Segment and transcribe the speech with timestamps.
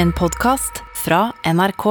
[0.00, 1.84] En podkast fra NRK.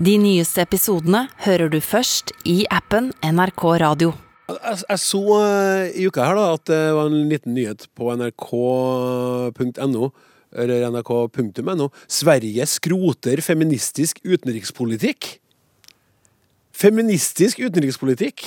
[0.00, 4.14] De nyeste episodene hører du først i appen NRK Radio.
[4.48, 8.08] Jeg, jeg så eh, i uka her da at det var en liten nyhet på
[8.14, 10.08] nrk.no.
[10.56, 11.88] Eller nrk.no.
[12.08, 15.34] Sverige skroter feministisk utenrikspolitikk.
[16.72, 18.46] Feministisk utenrikspolitikk?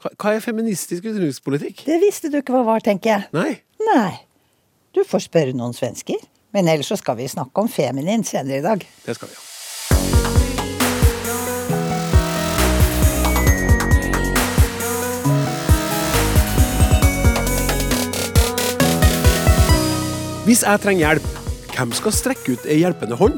[0.00, 1.84] Hva, hva er feministisk utenrikspolitikk?
[1.90, 3.28] Det visste du ikke hva var, tenker jeg.
[3.36, 3.58] Nei.
[3.90, 4.14] Nei.
[4.96, 6.24] Du får spørre noen svensker.
[6.56, 8.84] Men ellers så skal vi snakke om feminin senere i dag.
[9.04, 9.42] Det skal vi ha.
[20.46, 21.26] Hvis jeg trenger hjelp,
[21.74, 23.36] hvem skal strekke ut ei hjelpende hånd?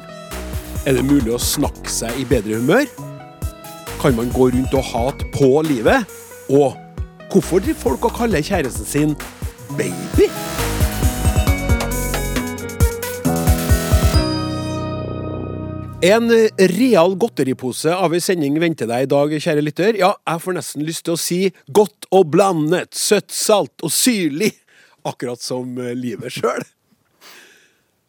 [0.87, 2.87] Er det mulig å snakke seg i bedre humør?
[3.99, 6.07] Kan man gå rundt og hate på livet?
[6.55, 6.79] Og
[7.33, 9.19] hvorfor driver folk og kaller kjæresten sin
[9.75, 10.31] baby?
[15.99, 19.97] En real godteripose av ei sending venter deg i dag, kjære lytter.
[19.99, 21.39] Ja, jeg får nesten lyst til å si
[21.75, 24.53] godt og blandet, søtt, salt og syrlig.
[25.03, 26.63] Akkurat som livet sjøl.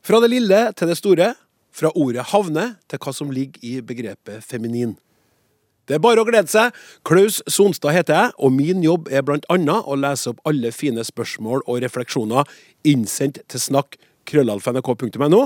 [0.06, 1.32] Fra det lille til det store.
[1.74, 4.94] Fra ordet havne til hva som ligger i begrepet feminin.
[5.90, 6.76] Det er bare å glede seg.
[7.02, 11.02] Klaus Sonstad heter jeg, og min jobb er blant annet å lese opp alle fine
[11.02, 12.46] spørsmål og refleksjoner
[12.86, 13.98] innsendt til snakk
[14.30, 15.42] krøllalfa.nrk.no.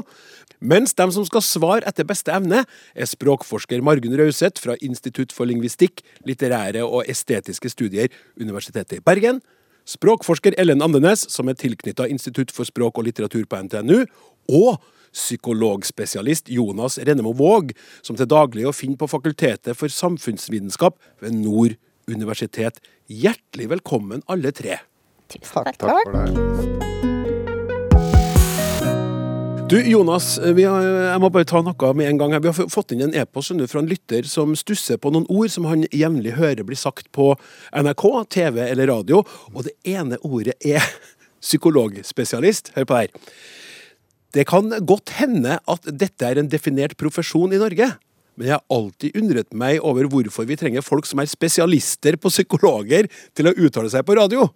[0.64, 2.62] Mens de som skal svare etter beste evne,
[2.96, 8.08] er språkforsker Margunn Rauseth fra Institutt for lingvistikk, litterære og estetiske studier,
[8.40, 9.42] Universitetet i Bergen.
[9.84, 14.06] Språkforsker Ellen Andenes, som er tilknytta Institutt for språk og litteratur på NTNU.
[14.56, 14.80] Og
[15.14, 21.76] psykologspesialist Jonas Rennemo Våg, som til daglig å finne på Fakultetet for samfunnsvitenskap ved Nord
[22.08, 22.80] universitet.
[23.12, 24.80] Hjertelig velkommen, alle tre.
[25.28, 26.93] Takk, Takk for det.
[29.74, 32.34] Du, Jonas, har, jeg må bare ta noe med en gang.
[32.36, 32.42] her.
[32.44, 35.66] Vi har fått inn en e-post fra en lytter som stusser på noen ord som
[35.66, 37.32] han jevnlig hører blir sagt på
[37.74, 40.86] NRK, TV eller radio, og det ene ordet er
[41.48, 42.70] psykologspesialist.
[42.76, 43.34] Hør på det her.
[44.38, 47.90] Det kan godt hende at dette er en definert profesjon i Norge.
[48.38, 52.30] Men jeg har alltid undret meg over hvorfor vi trenger folk som er spesialister på
[52.30, 54.52] psykologer til å uttale seg på radio.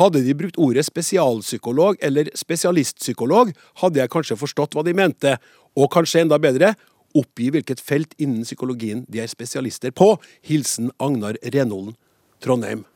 [0.00, 5.36] Hadde de brukt ordet spesialpsykolog eller spesialistpsykolog, hadde jeg kanskje forstått hva de mente,
[5.76, 6.74] og kanskje enda bedre,
[7.16, 10.14] oppgi hvilket felt innen psykologien de er spesialister på.
[10.48, 11.96] Hilsen Agnar Renholden,
[12.40, 12.86] Trondheim.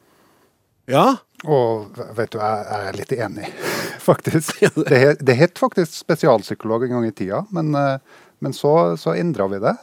[0.89, 3.49] Ja, Og vet du, jeg, jeg er litt enig,
[4.09, 4.62] faktisk.
[4.89, 9.49] Det, det het faktisk spesialpsykolog en gang i tida, men, eh, men så, så endra
[9.53, 9.75] vi det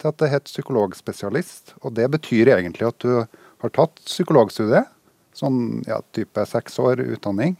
[0.00, 1.76] til at det het psykologspesialist.
[1.84, 4.88] Og det betyr egentlig at du har tatt psykologstudiet,
[5.36, 7.56] sånn ja, type seks år utdanning,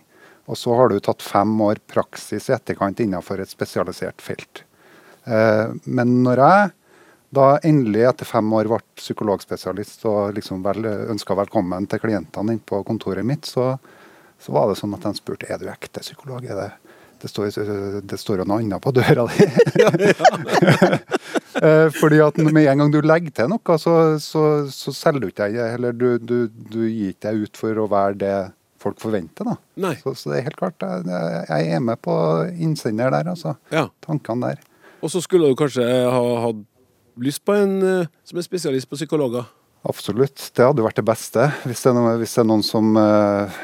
[0.51, 4.65] og så har du tatt fem år praksis i etterkant innenfor et spesialisert felt.
[5.25, 6.71] Eh, men når jeg
[7.33, 10.85] da endelig etter fem år ble psykologspesialist og liksom vel,
[11.15, 13.71] ønska velkommen til klientene inne på kontoret mitt, så,
[14.43, 16.45] så var det sånn at de spurte er du ekte psykolog.
[16.45, 16.69] Er det,
[17.23, 17.51] det, står,
[18.09, 19.47] det står jo noe annet på døra di.
[21.63, 24.41] Eh, Fordi at med en gang du legger til noe, så, så,
[24.73, 27.85] så selger du ikke deg, eller du, du, du gir ikke deg ut for å
[27.93, 28.33] være det
[28.83, 29.47] folk forventer.
[29.53, 29.93] da.
[30.01, 32.17] Så, så det er helt klart, jeg, jeg er med på
[32.57, 33.55] innsender der, altså.
[33.71, 33.85] Ja.
[34.03, 34.65] Tankene der.
[35.05, 36.65] Og så skulle du kanskje ha hatt
[37.23, 39.47] lyst på en eh, som er spesialist på psykologer.
[39.83, 40.39] Absolutt.
[40.55, 41.49] Det hadde vært det beste.
[41.67, 43.63] Hvis det er, noen, det er noen som uh,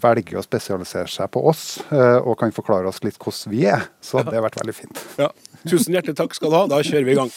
[0.00, 3.84] velger å spesialisere seg på oss, uh, og kan forklare oss litt hvordan vi er,
[4.00, 5.02] så hadde det vært veldig fint.
[5.26, 5.28] Ja.
[5.66, 6.64] Tusen hjertelig takk skal du ha.
[6.70, 7.32] Da kjører vi i gang.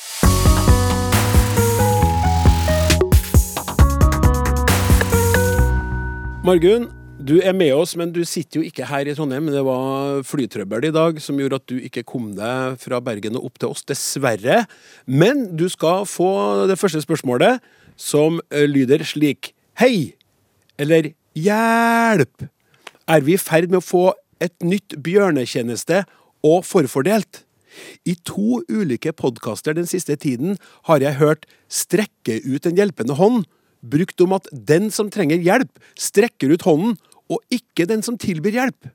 [6.45, 6.85] Margunn,
[7.19, 9.49] du er med oss, men du sitter jo ikke her i Trondheim.
[9.51, 13.49] Det var flytrøbbel i dag som gjorde at du ikke kom deg fra Bergen og
[13.49, 14.61] opp til oss, dessverre.
[15.03, 16.29] Men du skal få
[16.69, 17.59] det første spørsmålet,
[17.99, 19.53] som eh, lyder slik.
[19.79, 20.15] Hei!
[20.79, 22.47] Eller hjelp!
[23.09, 24.05] Er vi i ferd med å få
[24.39, 26.05] et nytt bjørnetjeneste
[26.47, 27.43] og forfordelt?
[28.07, 30.57] I to ulike podkaster den siste tiden
[30.89, 33.45] har jeg hørt 'strekke ut en hjelpende hånd'
[33.81, 36.97] brukt om at den som trenger hjelp, strekker ut hånden,
[37.29, 38.89] og ikke den som tilbyr hjelp.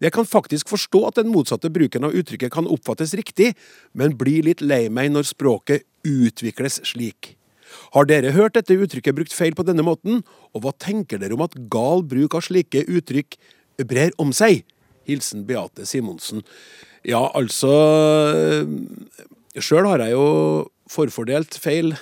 [0.00, 3.54] Jeg kan faktisk forstå at den motsatte bruken av uttrykket kan oppfattes riktig,
[3.92, 7.36] men blir litt lei meg når språket utvikles slik.
[7.94, 10.22] Har dere hørt dette uttrykket brukt feil på denne måten,
[10.54, 13.38] og hva tenker dere om at gal bruk av slike uttrykk
[13.88, 14.64] brer om seg?
[15.08, 16.44] Hilsen Beate Simonsen.
[17.06, 17.70] Ja, altså
[19.58, 20.26] Sjøl har jeg jo
[20.90, 21.94] forfordelt feil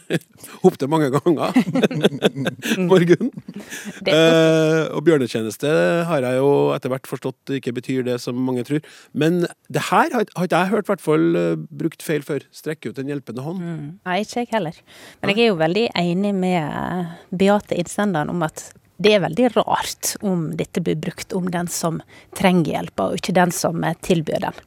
[0.66, 1.56] Opptil mange ganger.
[2.90, 3.32] Morgen.
[4.06, 5.72] Eh, og bjørnetjeneste
[6.08, 8.84] har jeg jo etter hvert forstått ikke betyr det som mange tror.
[9.12, 11.52] Men det her har har ikke jeg hørt hvert fall eh,
[11.82, 12.44] brukt feil før.
[12.54, 13.62] Strekke ut en hjelpende hånd.
[14.06, 14.80] Nei, ikke jeg heller.
[15.22, 18.68] Men jeg er jo veldig enig med eh, Beate innsenderen om at
[19.02, 22.00] det er veldig rart om dette blir brukt om den som
[22.36, 24.64] trenger hjelpa, og ikke den som eh, tilbyr den.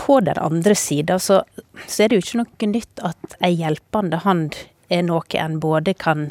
[0.00, 1.42] På den andre sida så,
[1.86, 4.56] så er det jo ikke noe nytt at ei hjelpende hand
[4.90, 6.30] er noe en både kan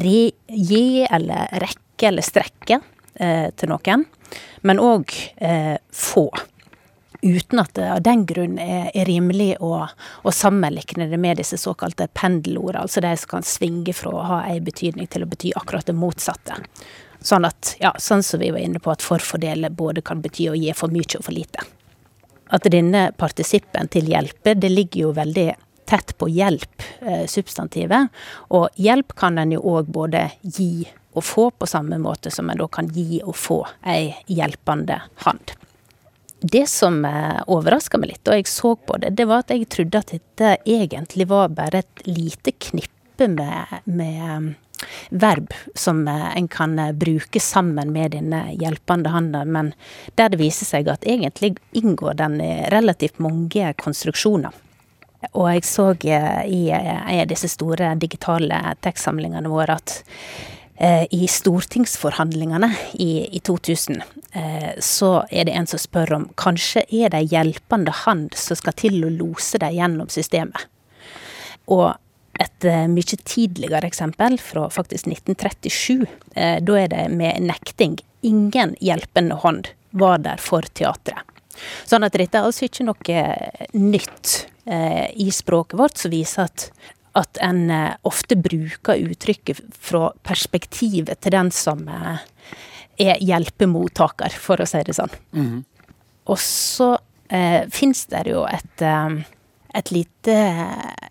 [0.00, 2.78] re, gi eller rekke eller strekke
[3.20, 4.06] eh, til noen,
[4.64, 6.30] men òg eh, få
[7.20, 9.74] uten at det av den grunn er, er rimelig å,
[10.22, 14.38] å sammenlikne det med disse såkalte pendelordene, altså de som kan svinge fra å ha
[14.48, 16.56] en betydning til å bety akkurat det motsatte.
[17.20, 20.56] Sånn at, ja, sånn som vi var inne på, at forfordele både kan bety å
[20.56, 21.66] gi for mye og for lite.
[22.50, 25.48] At denne partisippen til hjelpe, det ligger jo veldig
[25.90, 28.06] tett på hjelp, eh.
[28.48, 32.60] Og hjelp kan en jo òg både gi og få, på samme måte som en
[32.60, 35.56] da kan gi og få ei hjelpende hand.
[36.40, 39.68] Det som eh, overraska meg litt da jeg så på det, det var at jeg
[39.68, 44.54] trodde at dette egentlig var bare et lite knippe med, med
[45.10, 49.72] verb som eh, en kan eh, bruke sammen med denne hjelpende handen, men
[50.20, 54.54] der det viser seg at egentlig inngår den i relativt mange konstruksjoner.
[55.32, 59.98] Og jeg så eh, i en av disse store digitale tekstsamlingene våre at
[60.80, 64.02] eh, i stortingsforhandlingene i, i 2000,
[64.32, 68.58] eh, så er det en som spør om kanskje er det ei hjelpende hand som
[68.58, 70.68] skal til å lose deg gjennom systemet.
[71.70, 71.92] Og
[72.40, 77.98] et eh, mye tidligere eksempel, fra faktisk 1937, eh, da er det med nekting.
[78.26, 81.26] Ingen hjelpende hånd var der for teatret.
[81.84, 86.66] Sånn at dette er altså ikke noe eh, nytt i språket vårt som viser at,
[87.18, 87.72] at en
[88.06, 95.10] ofte bruker uttrykket fra perspektivet til den som er hjelpemottaker, for å si det sånn.
[96.30, 96.92] Og så
[97.30, 99.20] eh, fins det jo et, eh,
[99.74, 100.36] et lite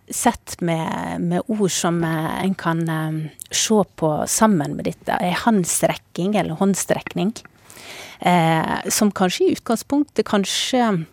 [0.09, 3.19] sett med, med ord som eh, en kan eh,
[3.51, 5.17] se på sammen med dette.
[5.21, 7.33] Ei håndstrekking, eller håndstrekning.
[8.19, 11.05] Eh, som kanskje i utgangspunktet kanskje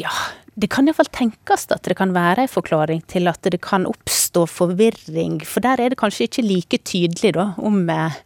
[0.00, 0.12] Ja,
[0.56, 4.46] det kan iallfall tenkes at det kan være en forklaring til at det kan oppstå
[4.48, 8.16] forvirring, for der er det kanskje ikke like tydelig, da, om, eh,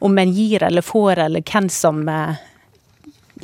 [0.00, 2.40] om en gir eller får, eller hvem som eh,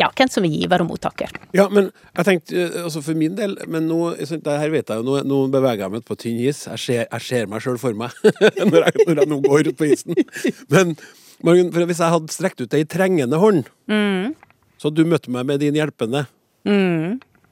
[0.00, 1.32] ja, hvem som er giver og mottaker.
[1.56, 5.00] Ja, men jeg tenkte, eh, altså for min del Men nå, det her vet jeg
[5.00, 6.64] jo, nå, nå beveger jeg meg ut på tynn is.
[6.69, 8.12] Jeg ser, jeg ser meg sjøl for meg
[8.70, 10.19] når, jeg, når jeg nå går ut på isen.
[10.72, 10.96] Men
[11.44, 13.64] for hvis jeg hadde strekt ut ei trengende hånd,
[14.81, 16.26] så hadde du møtt meg med din hjelpende.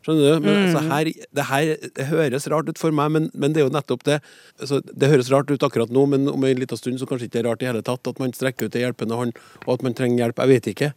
[0.05, 0.44] Skjønner du?
[0.44, 3.69] Men altså, her, det her det høres rart ut for meg, men, men det er
[3.69, 4.19] jo nettopp det.
[4.61, 7.38] Altså, det høres rart ut akkurat nå, men om en liten stund så kanskje ikke
[7.38, 9.87] det er rart i hele tatt at man strekker ut ei hjelpende hånd, og at
[9.87, 10.43] man trenger hjelp.
[10.44, 10.91] Jeg vet ikke.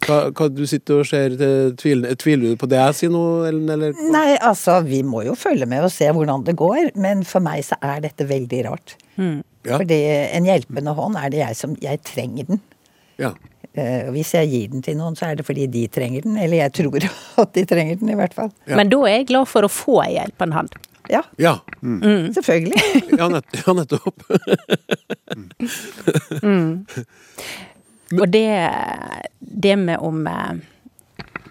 [0.00, 3.20] Hva, hva du sitter og ser til- Tviler, tviler du på det jeg sier nå,
[3.48, 3.68] Ellen?
[3.74, 3.92] Eller?
[4.10, 7.60] Nei, altså, vi må jo følge med og se hvordan det går, men for meg
[7.68, 8.96] så er dette veldig rart.
[9.20, 9.76] Ja.
[9.76, 9.98] Fordi
[10.32, 12.62] en hjelpende hånd er det jeg som Jeg trenger den.
[13.20, 13.34] Ja.
[13.76, 16.38] Eh, og hvis jeg gir den til noen, så er det fordi de trenger den.
[16.40, 17.04] Eller jeg tror
[17.44, 18.48] at de trenger den, i hvert fall.
[18.66, 18.76] Ja.
[18.80, 20.72] Men da er jeg glad for å få ei hjelpende hånd.
[21.10, 22.78] Ja, Ja, selvfølgelig.
[23.18, 24.22] ja, nett, ja nettopp.
[28.18, 28.48] Og det,
[29.38, 30.58] det med om eh,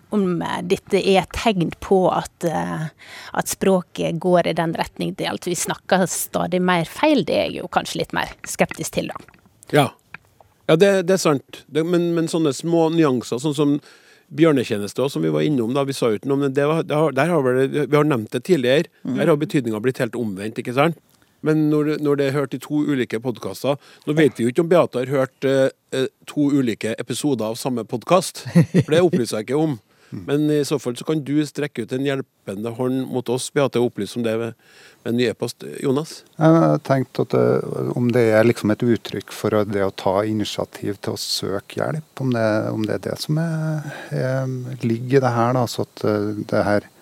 [0.09, 2.89] om eh, dette er et tegn på at, eh,
[3.37, 7.49] at språket går i den retning er at vi snakker stadig mer feil, det er
[7.49, 9.39] jeg jo kanskje litt mer skeptisk til, da.
[9.75, 9.87] Ja,
[10.69, 11.63] ja det, det er sant.
[11.68, 13.78] Det, men, men sånne små nyanser, sånn som
[14.30, 16.66] bjørnetjeneste også, som vi var innom da, vi sa jo ikke noe om det, det
[16.69, 18.89] var, det har, har vi, Vi har nevnt det tidligere.
[19.18, 20.99] Der har betydninga blitt helt omvendt, ikke sant?
[21.46, 23.78] Men når, når det er hørt i to ulike podkaster
[24.08, 27.60] Nå vet vi jo ikke om Beate har hørt eh, eh, to ulike episoder av
[27.60, 28.44] samme podkast,
[28.84, 29.80] for det opplyser jeg ikke om.
[30.10, 33.81] Men i så fall så kan du strekke ut en hjelpende hånd mot oss, Beate,
[33.81, 34.56] og opplyse om det med,
[35.04, 35.66] med en ny e-post.
[35.84, 36.24] Jonas?
[36.40, 37.44] Jeg tenkte at det,
[37.98, 42.24] om det er liksom et uttrykk for det å ta initiativ til å søke hjelp,
[42.26, 45.54] om det, om det er det som er, er, ligger i det her.
[45.60, 46.96] Da, så at eh, det her eh,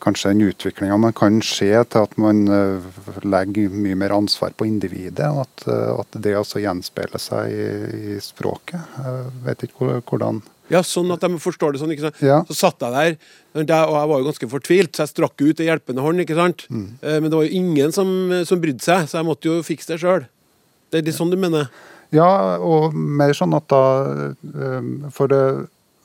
[0.00, 2.84] Kanskje den utviklinga man kan se til at man eh,
[3.26, 7.66] legger mye mer ansvar på individet, og at, eh, at det også gjenspeiler seg i,
[8.14, 8.78] i språket.
[9.02, 10.38] Jeg vet ikke hvordan
[10.70, 11.92] Ja, sånn at de forstår det sånn.
[11.94, 12.22] ikke sant?
[12.22, 12.38] Ja.
[12.46, 13.18] Så satt jeg der,
[13.58, 16.22] og jeg var jo ganske fortvilt, så jeg strakk ut en hjelpende hånd.
[16.22, 16.66] ikke sant?
[16.70, 16.88] Mm.
[17.02, 18.08] Men det var jo ingen som,
[18.46, 20.26] som brydde seg, så jeg måtte jo fikse det sjøl.
[20.90, 21.70] Det er litt sånn du mener?
[22.14, 23.82] Ja, og mer sånn at da
[24.30, 25.40] eh, For det,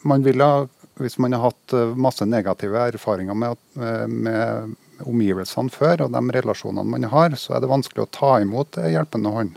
[0.08, 0.48] man ville
[1.01, 6.36] Hvis man har hatt eh, masse negative erfaringer med, eh, med, omgivelsene før, og de
[6.36, 9.55] relasjonene man har, så er det vanskelig å ta imot en hjelpende hånd.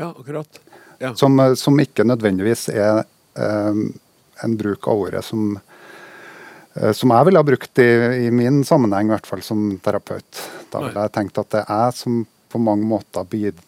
[0.00, 0.60] Ja, akkurat.
[0.98, 1.14] Ja.
[1.14, 3.04] Som, eh, som ikke nødvendigvis er
[3.36, 3.82] eh,
[4.44, 5.58] en bruk av ordet som,
[6.74, 7.90] eh, som jeg ville ha brukt i,
[8.26, 10.42] i, min sammenheng, i hvert fall som terapeut.
[10.72, 12.22] Da ville jeg tenkt at det er jeg som
[12.52, 13.60] på mange måter bid,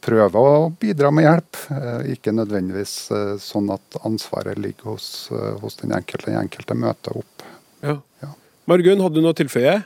[0.00, 1.58] prøver å bidra med hjelp.
[1.74, 6.30] Eh, ikke nødvendigvis eh, sånn at ansvaret ligger hos, eh, hos den enkelte.
[6.30, 7.44] Den enkelte møter opp.
[7.82, 7.96] Ja.
[8.22, 8.30] Ja.
[8.70, 9.80] Margunn, hadde du noe å tilføye?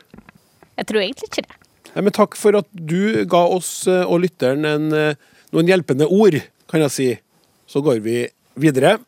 [0.77, 1.59] Jeg tror egentlig ikke det.
[1.95, 6.37] Nei, men takk for at du ga oss og lytteren en, noen hjelpende ord,
[6.69, 7.07] kan jeg si.
[7.65, 8.19] Så går vi
[8.61, 8.99] videre.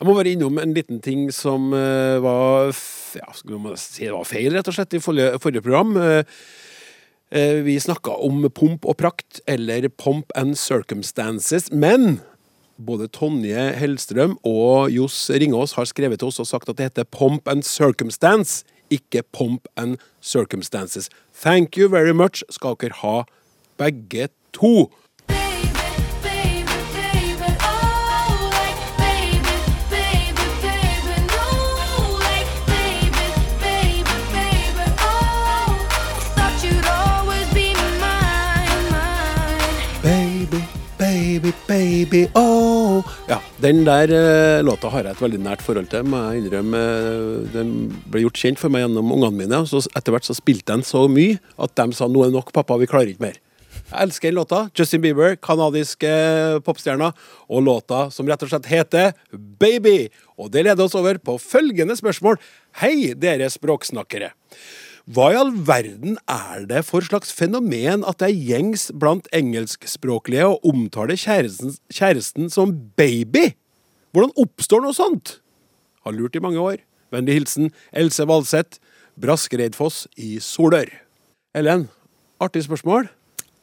[0.00, 2.72] Jeg må bare innom en liten ting som var
[3.14, 3.28] ja,
[3.78, 5.94] si var feil, rett og slett, i forrige, forrige program.
[7.30, 11.70] Eh, Vi snakka om pomp og prakt, eller pomp and circumstances.
[11.70, 12.20] Men
[12.76, 17.04] både Tonje Hellstrøm og Johs Ringås har skrevet til oss og sagt at det heter
[17.04, 21.08] pomp and circumstance, ikke pomp and circumstances.
[21.32, 23.22] Thank you very much skal dere ha,
[23.78, 24.90] begge to.
[41.70, 46.18] Baby, oh Ja, den der eh, låta har jeg et veldig nært forhold til, må
[46.26, 46.80] jeg innrømme.
[46.80, 47.70] Eh, Den
[48.10, 50.82] ble gjort kjent for meg gjennom ungene mine, og så etter hvert så spilte den
[50.86, 53.38] så mye at de sa 'nå er nok, pappa, vi klarer ikke mer'.
[53.90, 54.70] Jeg elsker den låta.
[54.74, 56.10] Justin Bieber, kanadiske
[56.66, 57.12] popstjerna,
[57.48, 60.10] og låta som rett og slett heter 'Baby'.
[60.38, 62.36] Og det leder oss over på følgende spørsmål.
[62.82, 64.32] Hei, dere språksnakkere.
[65.10, 70.44] Hva i all verden er det for slags fenomen at det er gjengs blant engelskspråklige
[70.46, 73.48] å omtale kjæresten, kjæresten som baby?
[74.14, 75.40] Hvordan oppstår noe sånt?
[76.06, 76.78] Har lurt i mange år.
[77.10, 78.78] Vennlig hilsen Else Valseth,
[79.18, 80.92] Braskereidfoss i Solør.
[81.58, 81.88] Ellen,
[82.38, 83.10] artig spørsmål.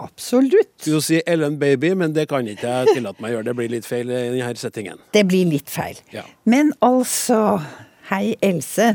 [0.03, 0.73] Absolutt.
[0.83, 3.47] Skulle si Ellen Baby, men det kan ikke jeg tillate meg å gjøre.
[3.47, 4.99] Det blir litt feil i denne settingen.
[5.15, 5.95] Det blir litt feil.
[6.11, 6.27] Ja.
[6.43, 7.61] Men altså
[8.07, 8.93] Hei, Else.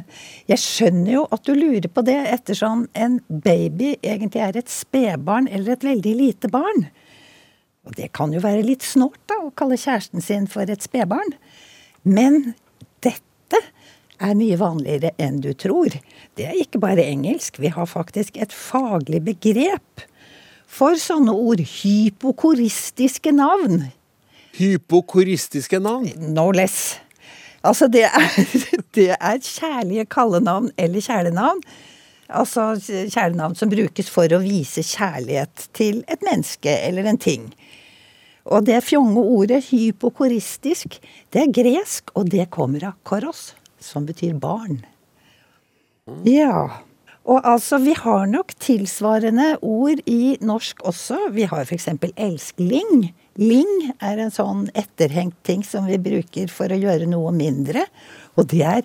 [0.49, 5.51] Jeg skjønner jo at du lurer på det, ettersom en baby egentlig er et spedbarn
[5.53, 6.87] eller et veldig lite barn.
[7.85, 11.35] Og det kan jo være litt snålt, da, å kalle kjæresten sin for et spedbarn.
[12.09, 12.55] Men
[13.05, 13.61] dette
[14.23, 15.93] er mye vanligere enn du tror.
[16.39, 17.61] Det er ikke bare engelsk.
[17.61, 20.07] Vi har faktisk et faglig begrep
[20.65, 21.61] for sånne ord.
[21.61, 23.91] Hypokoristiske navn.
[24.57, 26.15] Hypokoristiske navn.
[26.33, 26.95] No less.
[27.63, 28.29] Altså, det er,
[28.97, 31.63] det er kjærlige kallenavn eller kjælenavn.
[32.33, 32.73] Altså
[33.13, 37.51] kjælenavn som brukes for å vise kjærlighet til et menneske eller en ting.
[38.51, 40.97] Og det fjonge ordet hypokoristisk,
[41.31, 44.81] det er gresk, og det kommer av koros, som betyr barn.
[46.27, 46.83] Ja.
[47.23, 51.29] Og altså, vi har nok tilsvarende ord i norsk også.
[51.37, 51.89] Vi har f.eks.
[52.17, 53.13] elskling.
[53.41, 57.87] Ling er en sånn etterhengt ting som vi bruker for å gjøre noe mindre.
[58.37, 58.85] Og det er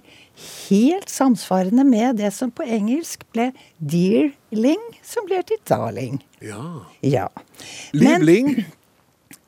[0.67, 6.19] helt samsvarende med det som på engelsk ble dearling, som blir til darling.
[6.43, 6.63] Ja.
[7.01, 7.29] Ja.
[7.91, 8.53] Liebling.
[8.53, 8.67] Libling.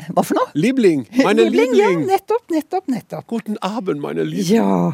[0.09, 0.49] Hva for noe?
[0.55, 1.03] Libling.
[1.25, 3.25] Meine Libling, ja, nettopp, nettopp, nettopp.
[3.29, 4.59] Guten Abend, meine Liebling.
[4.59, 4.93] Ja,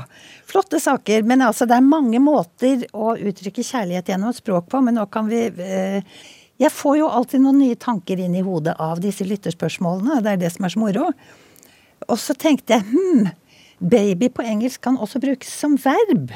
[0.49, 1.25] flotte saker.
[1.29, 5.29] Men altså, det er mange måter å uttrykke kjærlighet gjennom språk på, men nå kan
[5.29, 6.17] vi eh,
[6.61, 10.43] Jeg får jo alltid noen nye tanker inn i hodet av disse lytterspørsmålene, det er
[10.45, 11.09] det som er så moro.
[12.07, 13.25] Og så tenkte jeg hm,
[13.83, 16.31] baby på engelsk kan også brukes som verb.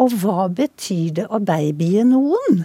[0.00, 2.64] Og hva betyr det å babye noen?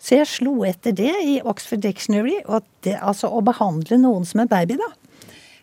[0.00, 4.44] Så jeg slo etter det i Oxford Dictionary, og det, altså å behandle noen som
[4.44, 4.90] en baby, da.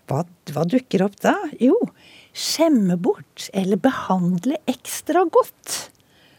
[0.09, 1.35] Hva, hva dukker opp da?
[1.63, 1.77] Jo,
[2.35, 5.92] skjemme bort eller behandle ekstra godt.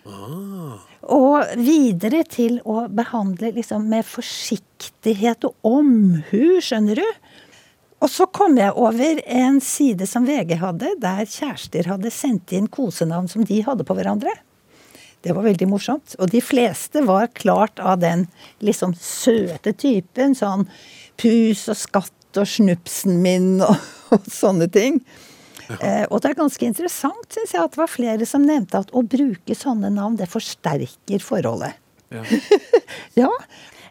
[0.05, 7.07] Og videre til å behandle liksom med forsiktighet og omhu, skjønner du.
[8.05, 12.69] Og så kom jeg over en side som VG hadde, der kjærester hadde sendt inn
[12.69, 14.35] kosenavn som de hadde på hverandre.
[15.25, 16.17] Det var veldig morsomt.
[16.21, 18.27] Og de fleste var klart av den
[18.61, 20.37] liksom søte typen.
[20.37, 20.67] Sånn
[21.21, 23.79] pus og skatt og snupsen min og,
[24.13, 25.01] og sånne ting.
[25.81, 28.93] Eh, og det er ganske interessant, syns jeg, at det var flere som nevnte at
[28.93, 31.81] å bruke sånne navn, det forsterker forholdet.
[32.15, 32.25] Ja.
[33.25, 33.31] Ja.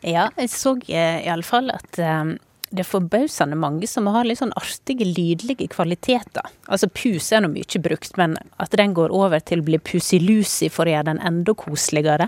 [0.04, 2.34] Ja, jeg så eh, iallfall at eh,
[2.74, 6.50] det er forbausende mange som har litt sånn artige, lydlige kvaliteter.
[6.68, 10.68] Altså pus er nå mye brukt, men at den går over til å bli pusilusi
[10.74, 12.28] for å gjøre den enda koseligere.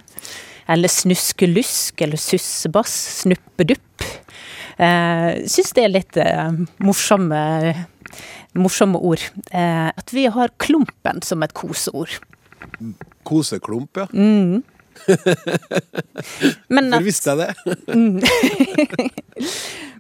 [0.72, 4.06] Eller snuskelusk, eller sussebass, snuppedupp.
[4.78, 7.42] Eh, Syns det er litt eh, morsomme,
[8.60, 9.22] morsomme ord.
[9.52, 12.10] Eh, at vi har klumpen som et koseord.
[13.28, 14.06] Koseklump, ja.
[14.14, 14.64] Mm.
[16.68, 17.56] Men at- visste jeg det?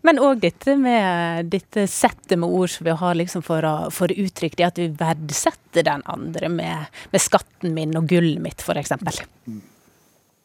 [0.06, 4.08] Men òg dette med dette settet med ord som vi har liksom for å, for
[4.14, 8.62] å uttrykke det at vi verdsetter den andre med, med skatten min og gullet mitt,
[8.62, 8.92] f.eks.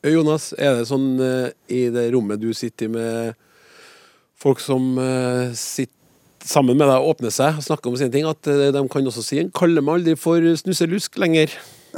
[0.08, 3.34] Jonas, er det sånn eh, i det rommet du sitter i med
[4.40, 5.99] folk som eh, sitter
[6.46, 9.24] sammen med deg åpner seg og snakker om sine ting, at eh, de kan også
[9.24, 11.54] si en 'kaller meg aldri for snusselusk lenger'?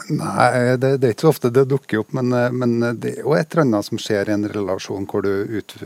[0.08, 3.22] Nei, det, det er ikke så ofte det dukker opp, men, eh, men det er
[3.26, 5.76] jo et eller annet som skjer i en relasjon hvor du, ut,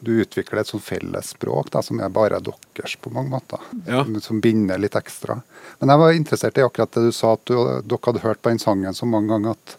[0.00, 3.62] du utvikler et sånt felles språk da, som er bare deres på mange måter.
[3.86, 4.04] Ja.
[4.20, 5.40] Som, binder litt ekstra.
[5.78, 7.54] Men jeg var interessert i akkurat det du sa, at du,
[7.86, 9.76] dere hadde hørt på den sangen så mange ganger at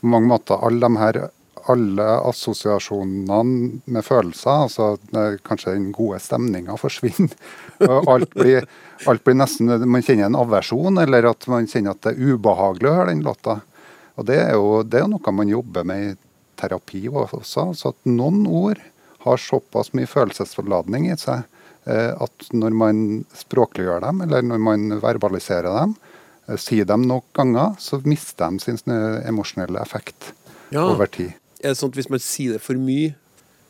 [0.00, 1.22] på mange måter alle de her
[1.68, 7.34] alle assosiasjonene med følelser, altså eh, kanskje den gode stemninga forsvinner.
[7.88, 8.66] Alt blir,
[9.08, 12.90] alt blir nesten Man kjenner en aversjon, eller at man kjenner at det er ubehagelig
[12.90, 13.60] å høre den låta.
[14.20, 16.16] Og det er jo, det er noe man jobber med i
[16.60, 17.70] terapi også.
[17.78, 18.80] Så at noen ord
[19.24, 21.42] har såpass mye følelsesforladning i seg
[21.88, 23.00] eh, at når man
[23.36, 25.94] språkliggjør dem, eller når man verbaliserer dem,
[26.48, 28.80] eh, sier dem nok ganger, så mister de sin
[29.24, 30.32] emosjonelle effekt
[30.70, 30.84] Ja.
[30.86, 31.32] over tid.
[31.64, 33.14] Er det sånn at hvis man sier det for mye,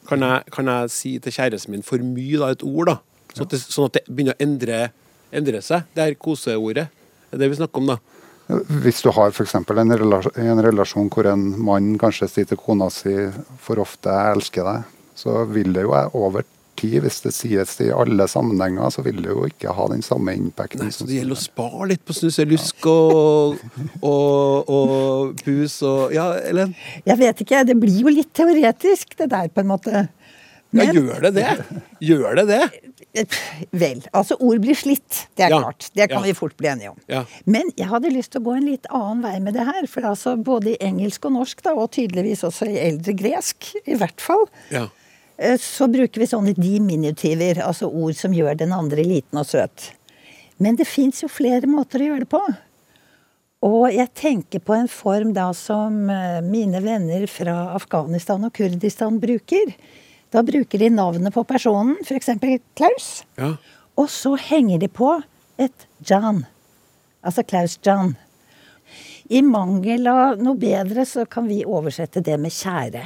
[0.06, 2.96] kan jeg, kan jeg si til kjæresten min for mye da, et ord, da?
[3.34, 4.78] Sånn at det, sånn at det begynner å endre,
[5.32, 6.88] endre seg, det her koseordet.
[7.30, 7.98] Det er det vi snakker om, da.
[8.82, 9.54] Hvis du har f.eks.
[9.54, 13.12] En, relasjon, en relasjon hvor en mann kanskje sier til kona si
[13.62, 16.42] for ofte 'jeg elsker deg', så vil det jo over
[16.80, 20.34] tid, hvis det sies i alle sammenhenger, så vil det jo ikke ha den samme
[20.38, 20.86] impacten.
[20.86, 23.60] Nei, så det gjelder å spare litt på snusselusk og,
[24.00, 26.74] og, og pus og Ja, Ellen?
[27.06, 30.06] Jeg vet ikke, det blir jo litt teoretisk, det der, på en måte.
[30.72, 31.46] Ja, gjør det det?
[32.04, 32.60] Gjør det det?
[33.74, 35.88] Vel, altså ord blir slitt, det er Ja, klart.
[35.98, 36.28] Det kan ja.
[36.28, 36.98] vi fort bli enige om.
[37.10, 37.24] Ja.
[37.44, 39.88] Men jeg hadde lyst til å gå en litt annen vei med det her.
[39.90, 43.98] For altså både i engelsk og norsk, da, og tydeligvis også i eldre gresk, i
[43.98, 44.86] hvert fall, Ja.
[45.38, 49.90] eh, så bruker vi sånne diminutiver, altså ord som gjør den andre liten og søt.
[50.62, 52.42] Men det fins jo flere måter å gjøre det på.
[53.66, 59.18] Og jeg tenker på en form da som eh, mine venner fra Afghanistan og Kurdistan
[59.20, 59.74] bruker.
[60.30, 62.32] Da bruker de navnet på personen, f.eks.
[62.78, 63.10] Klaus.
[63.40, 63.54] ja.
[63.98, 65.10] Og så henger de på
[65.60, 66.44] et Jan.
[67.26, 68.14] Altså Klaus Jan.
[69.28, 73.02] I mangel av noe bedre så kan vi oversette det med kjære.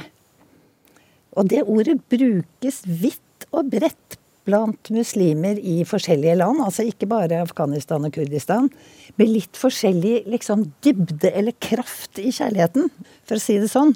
[1.35, 7.41] Og det ordet brukes vidt og bredt blant muslimer i forskjellige land, altså ikke bare
[7.41, 8.69] Afghanistan og Kurdistan,
[9.17, 12.91] med litt forskjellig liksom, dybde eller kraft i kjærligheten,
[13.25, 13.95] for å si det sånn.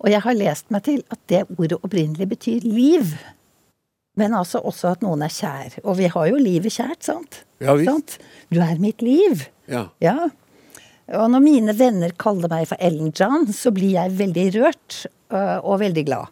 [0.00, 3.14] Og jeg har lest meg til at det ordet opprinnelig betyr liv.
[4.18, 5.76] Men altså også at noen er kjær.
[5.84, 7.42] Og vi har jo livet kjært, sant?
[7.60, 7.90] Ja visst.
[7.90, 8.16] Sant?
[8.50, 9.48] Du er mitt liv.
[9.70, 9.88] ja.
[10.00, 10.30] Ja.
[11.10, 14.98] Og når mine venner kaller meg for Ellen John, så blir jeg veldig rørt
[15.34, 16.30] øh, og veldig glad.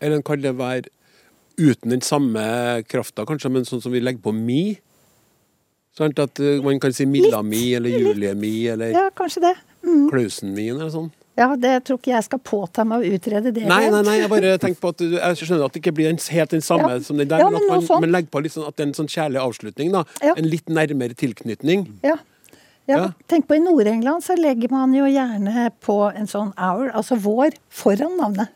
[0.00, 0.88] Eller kan det være
[1.60, 2.40] uten den samme
[2.88, 4.78] krafta, kanskje, men sånn som vi legger på mi?
[5.92, 9.54] Sånn at eh, man kan si Milla mi, eller Julie mi, eller Ja, kanskje det.
[9.84, 10.06] Mm.
[10.08, 11.10] Klausen min, eller sånn.
[11.40, 13.64] Ja, det tror ikke jeg skal påta meg å utrede det.
[13.70, 16.10] Nei, nei, nei, jeg bare tenker på at du, jeg skjønner at det ikke blir
[16.36, 16.98] helt den samme Ja.
[17.06, 18.00] som den der, Ja, men men at man, sånn.
[18.04, 20.04] man legger på litt sånn at det er en sånn kjærlig avslutning, da.
[20.22, 20.34] Ja.
[20.36, 21.86] En litt nærmere tilknytning.
[22.04, 22.16] Ja.
[22.90, 23.12] Ja.
[23.30, 27.54] Tenk på i Nord-England så legger man jo gjerne på en sånn our, altså vår,
[27.70, 28.48] foran navnet.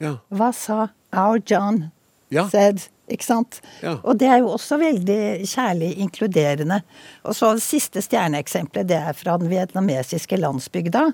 [0.00, 0.16] Ja.
[0.32, 1.90] Hva sa our John
[2.30, 2.48] Ja.
[2.48, 2.88] said?
[3.12, 3.60] Ikke sant?
[3.84, 3.98] Ja.
[4.00, 6.80] Og det er jo også veldig kjærlig inkluderende.
[7.28, 11.06] Og så det siste stjerneeksempelet, det er fra den vietnamesiske landsbygda.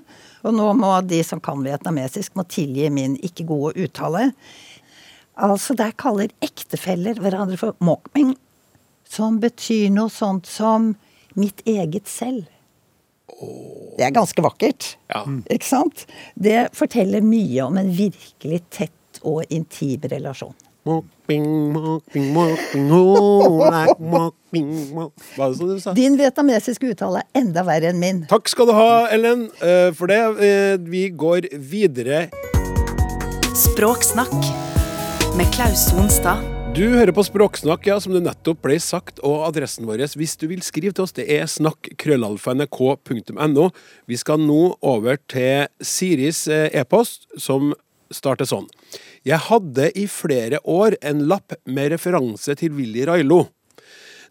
[0.47, 4.29] Og nå må de som kan vietnamesisk, må tilgi min ikke gode uttale.
[5.39, 8.33] Altså, der kaller ektefeller hverandre for mokming,
[9.09, 10.93] som betyr noe sånt som
[11.39, 12.47] mitt eget selv.
[13.97, 14.93] Det er ganske vakkert.
[15.11, 15.23] Ja.
[15.51, 16.05] Ikke sant?
[16.35, 20.55] Det forteller mye om en virkelig tett og intim relasjon.
[25.39, 25.93] Det du sa?
[25.93, 28.23] Din vietnamesiske uttale er enda verre enn min.
[28.31, 30.21] Takk skal du ha, Ellen, eh, for det.
[30.41, 32.29] Eh, Vi går videre.
[33.53, 34.39] Språksnakk
[35.37, 36.59] med Klaus Sonstad.
[36.73, 40.47] Du hører på Språksnakk, ja, som det nettopp ble sagt, og adressen vår hvis du
[40.51, 43.69] vil skrive til oss, det er snakk.krøllalfa.nrk.no.
[44.07, 47.73] Vi skal nå over til Siris eh, e-post, som
[48.13, 48.67] starter sånn.
[49.27, 53.47] Jeg hadde i flere år en lapp med referanse til Willy Railo.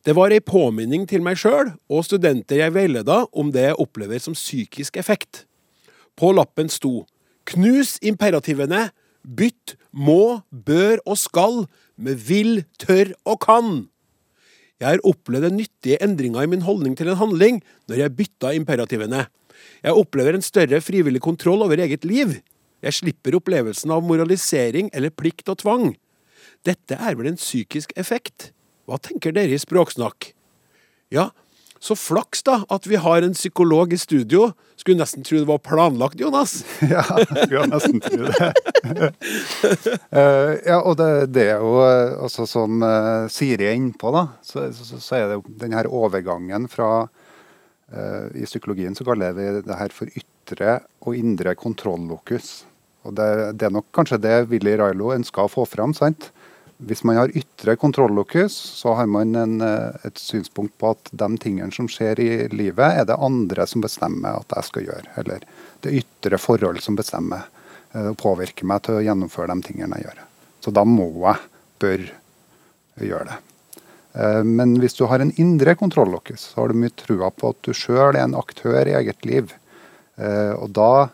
[0.07, 4.23] Det var ei påminning til meg sjøl og studenter jeg veileda om det jeg opplever
[4.23, 5.45] som psykisk effekt.
[6.17, 7.03] På lappen sto
[7.49, 8.91] Knus imperativene,
[9.25, 11.63] bytt må, bør og skal
[11.97, 13.71] med vil, tør og kan.
[14.79, 18.53] Jeg har opplevd den nyttige endringa i min holdning til en handling når jeg bytta
[18.55, 19.25] imperativene.
[19.83, 22.37] Jeg opplever en større frivillig kontroll over eget liv.
[22.85, 25.91] Jeg slipper opplevelsen av moralisering eller plikt og tvang.
[26.67, 28.53] Dette er vel en psykisk effekt?
[28.89, 30.33] Hva tenker dere i Språksnakk?
[31.15, 31.31] Ja,
[31.79, 34.51] så flaks da at vi har en psykolog i studio.
[34.79, 36.65] Skulle nesten tro det var planlagt, Jonas.
[36.95, 37.05] ja,
[37.45, 38.51] skulle nesten tro det.
[40.11, 44.69] uh, ja, og det, det, er jo altså, som uh, Siri er innpå, da, så,
[44.75, 49.51] så, så, er det jo den her overgangen fra uh, I psykologien så kaller vi
[49.63, 52.68] det her for ytre og indre kontrollokus.
[53.09, 55.95] Og det, det, er nok kanskje det Willy Railo ønsker å få fram.
[55.97, 56.29] sant?
[56.79, 61.29] Hvis man har ytre kontrollokus, så har man en, eh, et synspunkt på at de
[61.43, 65.11] tingene som skjer i livet, er det andre som bestemmer at jeg skal gjøre.
[65.19, 65.43] Eller
[65.83, 67.49] det ytre forhold som bestemmer
[67.95, 70.23] eh, og påvirker meg til å gjennomføre de tingene jeg gjør.
[70.63, 71.51] Så da må jeg,
[71.83, 72.09] bør,
[73.09, 73.41] gjøre det.
[74.23, 77.63] Eh, men hvis du har en indre kontrollokus, så har du mye trua på at
[77.67, 79.51] du sjøl er en aktør i eget liv.
[80.19, 81.07] Og da,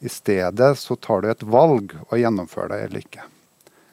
[0.00, 3.24] i stedet, så tar du et valg å gjennomføre det eller ikke.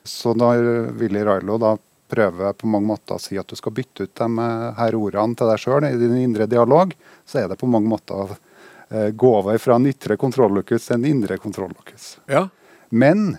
[0.06, 1.76] Så når Willy Railo da
[2.12, 5.50] prøver på mange måter å si at du skal bytte ut de her ordene til
[5.50, 6.94] deg sjøl i din indre dialog,
[7.26, 11.00] så er det på mange måter å eh, gå over fra en ytre kontrollokus til
[11.00, 12.16] en indre kontrollokus.
[12.30, 12.46] Ja.
[12.94, 13.38] Men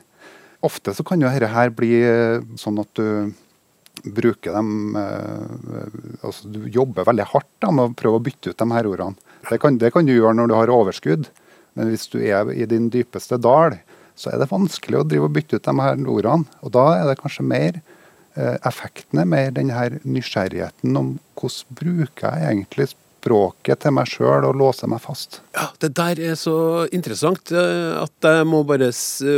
[0.67, 6.51] ofte så kan jo dette her bli eh, sånn at du bruker dem eh, altså
[6.53, 9.17] Du jobber veldig hardt da, med å prøve å bytte ut de her ordene.
[9.47, 11.29] Det kan, det kan du gjøre når du har overskudd,
[11.77, 13.79] men hvis du er i din dypeste dal,
[14.17, 16.49] så er det vanskelig å drive og bytte ut de her ordene.
[16.65, 22.33] Og da er det kanskje mer eh, effektene, mer den her nysgjerrigheten om hvordan bruker
[22.33, 22.89] jeg egentlig
[23.27, 25.41] språket til meg sjøl og låser meg fast.
[25.57, 28.89] Ja, Det der er så interessant eh, at jeg må bare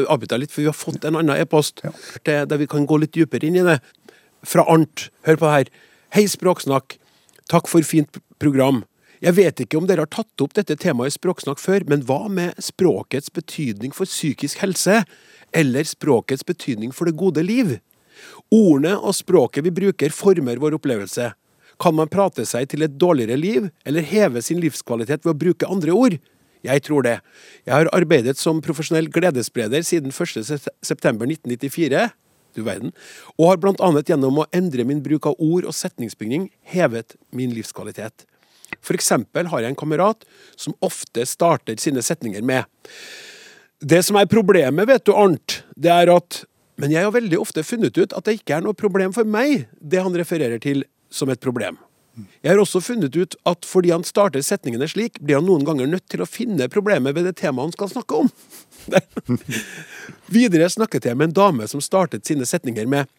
[0.06, 1.94] avbryte litt, for vi har fått en annen e-post ja.
[2.22, 3.80] der vi kan gå litt dypere inn i det.
[4.46, 5.08] Fra Arnt.
[5.26, 5.72] Hør på det her.
[6.14, 7.00] Hei, Språksnakk.
[7.50, 8.84] Takk for fint program.
[9.18, 12.28] Jeg vet ikke om dere har tatt opp dette temaet i Språksnakk før, men hva
[12.30, 15.00] med språkets betydning for psykisk helse?
[15.50, 17.78] Eller språkets betydning for det gode liv?
[18.54, 21.32] Ordene og språket vi bruker, former vår opplevelse.
[21.82, 25.70] Kan man prate seg til et dårligere liv, eller heve sin livskvalitet ved å bruke
[25.70, 26.18] andre ord?
[26.66, 27.18] Jeg tror det.
[27.66, 32.08] Jeg har arbeidet som profesjonell gledesspreder siden 1.9.1994,
[32.56, 32.94] du verden,
[33.36, 37.54] og har blant annet gjennom å endre min bruk av ord og setningsbygning hevet min
[37.54, 38.26] livskvalitet.
[38.88, 40.24] Eksempel har jeg en kamerat
[40.56, 42.64] som ofte starter sine setninger med
[43.80, 46.44] Det som er problemet, vet du, Arnt, det er at
[46.78, 49.66] Men jeg har veldig ofte funnet ut at det ikke er noe problem for meg,
[49.82, 51.78] det han refererer til som et problem.
[52.42, 55.90] Jeg har også funnet ut at fordi han starter setningene slik, blir han noen ganger
[55.90, 58.30] nødt til å finne problemet ved det temaet han skal snakke om.
[60.38, 63.10] Videre snakket jeg med en dame som startet sine setninger med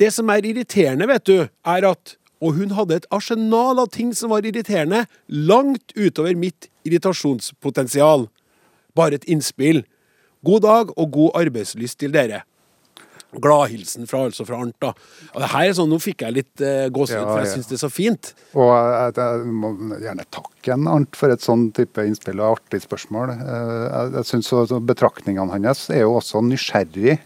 [0.00, 4.12] Det som er irriterende, vet du, er at og hun hadde et arsenal av ting
[4.14, 8.28] som var irriterende, langt utover mitt irritasjonspotensial.
[8.98, 9.82] Bare et innspill.
[10.46, 12.44] God dag og god arbeidslyst til dere.
[13.28, 14.76] Gladhilsen fra, altså fra Arnt.
[14.80, 14.94] da.
[15.34, 17.56] Og det her er sånn, Nå fikk jeg litt uh, gåsehud, ja, for jeg ja.
[17.56, 18.30] syns det er så fint.
[18.56, 22.80] Og jeg, jeg, må gjerne takke en Arnt for et sånn type innspill og artig
[22.86, 23.34] spørsmål.
[23.42, 27.18] Uh, jeg, jeg synes Betraktningene hans er jo også nysgjerrig.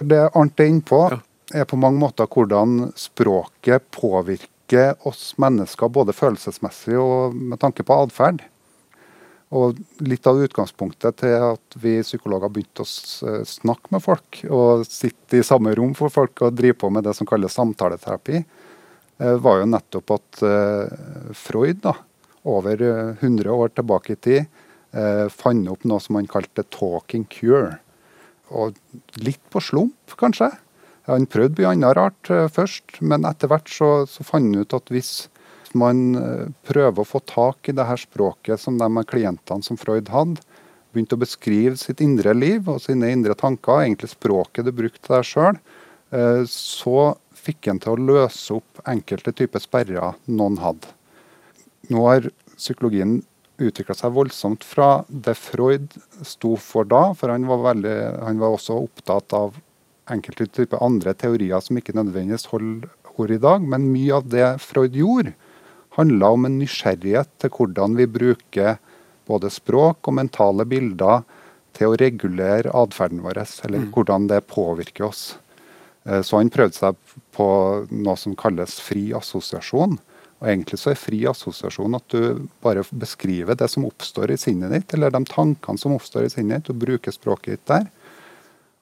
[0.00, 1.20] Det Arnt er innpå, ja.
[1.60, 7.82] er på mange måter hvordan språket påvirker påvirker oss mennesker både følelsesmessig og med tanke
[7.82, 8.42] på atferd.
[9.50, 15.40] Og litt av utgangspunktet til at vi psykologer begynte å snakke med folk og sitte
[15.40, 18.44] i samme rom for folk og drive på med det som kalles samtaleterapi,
[19.18, 21.96] eh, var jo nettopp at eh, Freud, da,
[22.44, 22.78] over
[23.20, 24.46] 100 eh, år tilbake i tid,
[25.30, 27.78] fant opp noe som han kalte 'talking cure'.
[28.50, 28.74] Og
[29.22, 30.50] litt på slump, kanskje.
[31.10, 34.76] Han prøvde mye annet rart uh, først, men etter hvert så, så fant han ut
[34.76, 35.12] at hvis
[35.78, 40.10] man uh, prøver å få tak i det her språket som de klientene som Freud
[40.14, 40.42] hadde,
[40.90, 45.26] begynte å beskrive sitt indre liv og sine indre tanker, egentlig språket du brukte deg
[45.26, 45.58] sjøl,
[46.14, 50.94] uh, så fikk han til å løse opp enkelte typer sperrer noen hadde.
[51.90, 53.20] Nå har psykologien
[53.60, 55.92] utvikla seg voldsomt fra det Freud
[56.26, 59.58] sto for da, for han var, veldig, han var også opptatt av
[60.12, 63.64] enkelte typer andre teorier som ikke nødvendigvis holder ord i dag.
[63.64, 65.34] Men mye av det Freud gjorde,
[65.98, 68.78] handla om en nysgjerrighet til hvordan vi bruker
[69.30, 71.22] både språk og mentale bilder
[71.76, 73.90] til å regulere atferden vår, eller mm.
[73.94, 75.24] hvordan det påvirker oss.
[76.04, 77.48] Eh, så han prøvde seg på
[77.90, 79.98] noe som kalles fri assosiasjon.
[80.40, 84.72] Og Egentlig så er fri assosiasjon at du bare beskriver det som oppstår i sinnet
[84.74, 87.88] ditt, eller de tankene som oppstår i sinnet ditt, og bruker språket ditt der.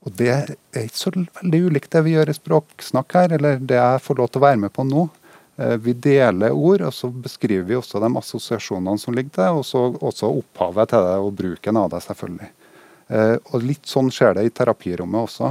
[0.06, 3.78] Og det er ikke så veldig ulikt det vi gjør i Språksnakk her, eller det
[3.80, 5.08] jeg får lov til å være med på nå.
[5.58, 9.66] Eh, vi deler ord, og så beskriver vi også de assosiasjonene som ligger der, og
[9.66, 12.50] så også opphavet til det og bruken av det, selvfølgelig.
[13.08, 15.50] Eh, og Litt sånn skjer det i terapirommet også.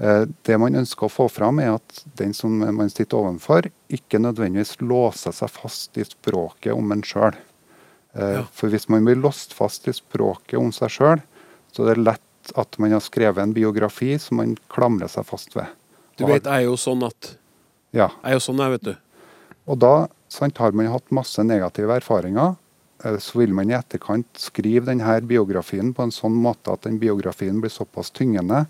[0.00, 4.22] Eh, det man ønsker å få fram, er at den som man sitter ovenfor, ikke
[4.22, 7.36] nødvendigvis låser seg fast i språket om en sjøl.
[8.12, 8.42] Ja.
[8.52, 11.22] For hvis man blir låst fast i språket om seg sjøl,
[11.72, 12.26] så er det lett
[12.58, 15.70] at man har skrevet en biografi som man klamrer seg fast ved.
[16.18, 17.34] Du vet, jeg er jo sånn at
[17.92, 18.08] ja.
[18.22, 18.94] Jeg er jo sånn, jeg, vet du.
[19.70, 19.94] Og da
[20.32, 22.56] sant, har man hatt masse negative erfaringer.
[23.04, 26.98] Eh, så vil man i etterkant skrive denne biografien på en sånn måte at den
[27.02, 28.64] biografien blir såpass tyngende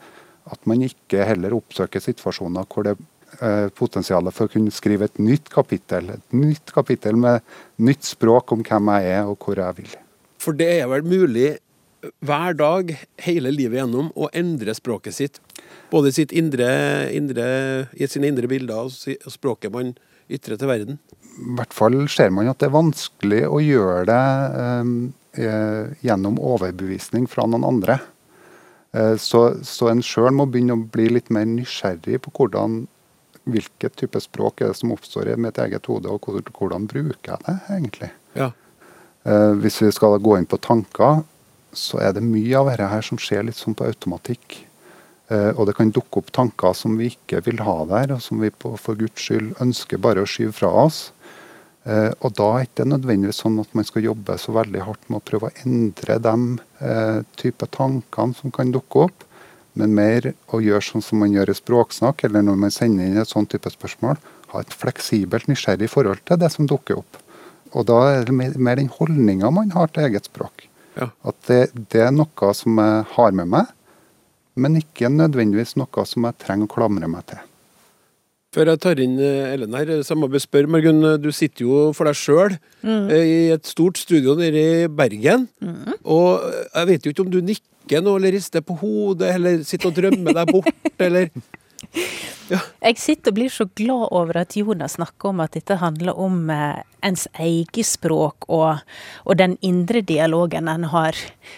[0.50, 3.02] at man ikke heller oppsøker situasjoner hvor det er
[3.38, 6.10] eh, potensialet for å kunne skrive et nytt kapittel.
[6.16, 7.44] Et nytt kapittel med
[7.82, 9.92] nytt språk om hvem jeg er og hvor jeg vil.
[10.42, 11.52] For det er vel mulig
[12.24, 15.40] hver dag hele livet gjennom å endre språket sitt
[15.92, 16.68] både sitt indre,
[17.12, 17.46] indre,
[17.92, 19.92] i sine indre bilder og språket man
[20.32, 21.00] ytrer til verden?
[21.32, 24.22] I hvert fall ser man at det er vanskelig å gjøre det
[24.62, 24.94] eh,
[25.44, 27.98] eh, gjennom overbevisning fra noen andre.
[28.92, 32.82] Eh, så, så, en sjøl må begynne å bli litt mer nysgjerrig på hvordan,
[33.48, 37.34] hvilket type språk er det som oppstår i mitt eget hode, og hvordan, hvordan bruker
[37.34, 38.12] jeg det egentlig.
[38.38, 38.52] Ja.
[39.24, 41.22] Eh, hvis vi skal gå inn på tanker,
[41.72, 44.60] så er det mye av dette her som skjer litt sånn på automatikk.
[45.32, 48.42] Eh, og det kan dukke opp tanker som vi ikke vil ha der, og som
[48.42, 51.06] vi på, for Guds skyld ønsker bare å skyve fra oss.
[51.84, 55.08] Eh, og da er det ikke nødvendigvis sånn at man skal jobbe så veldig hardt
[55.08, 56.34] med å prøve å endre de
[56.84, 59.26] eh, type tankene som kan dukke opp,
[59.78, 63.18] men mer å gjøre sånn som man gjør i språksnakk, eller når man sender inn
[63.22, 64.20] et sånn type spørsmål,
[64.52, 67.18] ha et fleksibelt, nysgjerrig forhold til det som dukker opp.
[67.72, 70.66] Og da er det mer, den holdninga man har til eget språk.
[70.98, 71.08] Ja.
[71.24, 73.70] At det, det er noe som jeg har med meg,
[74.54, 77.40] men ikke nødvendigvis noe som jeg trenger å klamre meg til.
[78.52, 81.00] Før jeg tar inn eh, Ellen her, så må jeg bare spørre, Margunn.
[81.24, 83.06] Du sitter jo for deg sjøl mm.
[83.08, 85.46] Eh, i et stort studio nede i Bergen.
[85.64, 85.94] Mm.
[86.04, 89.88] Og jeg vet jo ikke om du nikker nå, eller rister på hodet, eller sitter
[89.88, 91.32] og drømmer deg bort, eller.
[91.92, 96.50] Jeg sitter og blir så glad over at Jonas snakker om at dette handler om
[96.52, 98.82] eh, ens eget språk og,
[99.24, 101.16] og, den indre dialogen en har.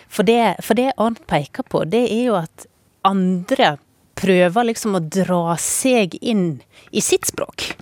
[0.08, 2.68] For det, for det Arnt peker på, det er jo at
[3.06, 3.76] andre
[4.14, 6.62] prøver liksom å dra seg inn
[6.94, 7.72] i sitt språk.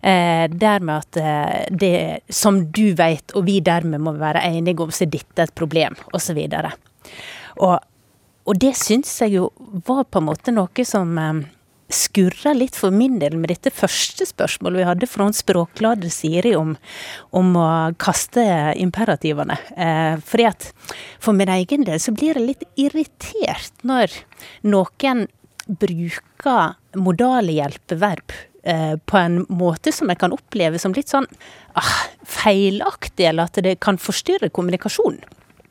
[0.00, 1.98] Eh, dermed at eh, det
[2.32, 5.96] som du vet, og vi dermed må være enige om, så er dette et problem,
[6.16, 6.40] osv.
[7.62, 7.76] Og,
[8.46, 9.50] og det syns jeg jo
[9.86, 11.44] var på en måte noe som eh,
[11.92, 16.54] skurra litt for min del med dette første spørsmålet vi hadde fra en språklader Siri
[16.58, 16.74] om,
[17.36, 17.68] om, å
[18.00, 18.42] kaste
[18.80, 19.58] imperativene.
[19.76, 20.68] Eh, fordi at
[21.22, 24.14] for min egen del så blir jeg litt irritert når
[24.66, 25.26] noen
[25.66, 28.34] bruker modale hjelpeverb
[28.66, 31.26] eh, på en måte som jeg kan oppleve som litt sånn
[31.78, 31.96] ah,
[32.26, 35.22] feilaktig, eller at det kan forstyrre kommunikasjonen.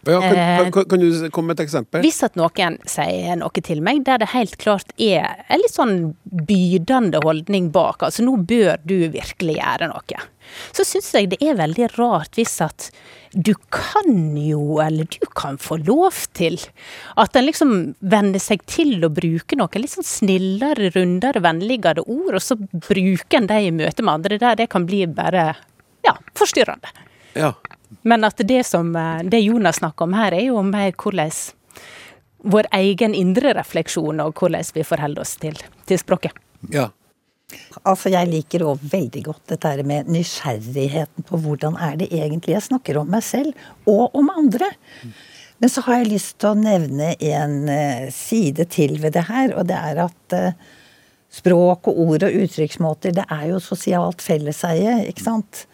[0.06, 2.04] Ja, kan, kan, eh, kan, du komme med et eksempel?
[2.06, 6.14] Hvis at noen sier noe til meg der det helt klart er en litt sånn
[6.24, 10.24] bydende holdning bak, altså nå bør du virkelig gjøre noe,
[10.76, 12.90] så syns jeg det er veldig rart hvis at
[13.36, 16.60] du kan jo, eller du kan få lov til,
[17.20, 22.38] at en liksom venner seg til å bruke noe litt sånn snillere, rundere, vennligere ord,
[22.38, 25.50] og så bruker en det i møte med andre der det kan bli bare,
[26.08, 26.94] ja, forstyrrende.
[27.36, 27.52] Ja.
[28.04, 31.32] Men at det som eh, det Jonas snakker om her, er jo mer hvordan
[32.46, 35.58] vår egen indre refleksjon, og hvordan vi forholder oss til,
[35.90, 36.36] til språket.
[36.74, 36.92] Ja.
[37.84, 42.68] Altså, Jeg liker òg veldig godt dette med nysgjerrigheten på hvordan er det egentlig jeg
[42.70, 43.54] snakker om meg selv,
[43.90, 44.70] og om andre.
[45.62, 49.54] Men så har jeg lyst til å nevne en uh, side til ved det her,
[49.56, 50.74] og det er at uh,
[51.34, 55.66] språk og ord og uttrykksmåter, det er jo sosialt felleseie, ikke sant?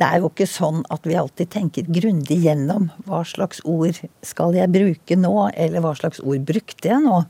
[0.00, 4.56] Det er jo ikke sånn at vi alltid tenker grundig gjennom hva slags ord skal
[4.56, 7.20] jeg bruke nå, eller hva slags ord brukte jeg nå.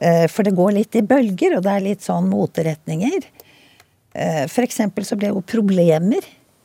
[0.00, 3.28] Eh, for det går litt i bølger, og det er litt sånn moteretninger.
[4.10, 4.54] F.eks.
[4.56, 6.24] for eksempel så ble jo problemer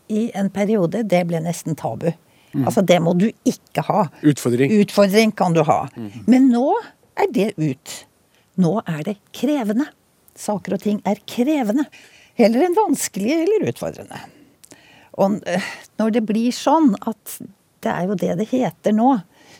[0.10, 2.10] i en periode, det ble nesten tabu.
[2.56, 2.64] Mm.
[2.66, 4.08] Altså det må du ikke ha.
[4.26, 4.74] Utfordring.
[4.82, 5.84] Utfordring kan du ha.
[5.98, 6.12] Mm.
[6.32, 6.70] Men nå
[7.20, 7.96] er det ut.
[8.62, 9.90] Nå er det krevende.
[10.40, 11.86] Saker og ting er krevende.
[12.40, 14.22] Heller enn vanskelige eller utfordrende.
[15.22, 17.38] Og eh, når det blir sånn at
[17.86, 19.14] det er jo det det heter nå,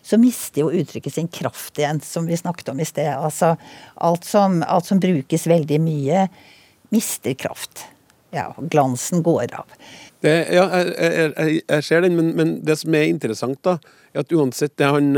[0.06, 3.10] så mister jo uttrykket sin kraft igjen, som vi snakket om i sted.
[3.14, 3.56] Altså
[3.96, 6.28] alt som, alt som brukes veldig mye,
[6.94, 7.88] mister kraft.
[8.36, 9.70] Ja, glansen går av.
[10.26, 13.78] Det, ja, jeg, jeg, jeg, ser den, men, men, det som er interessant, da,
[14.14, 15.12] er at uansett det han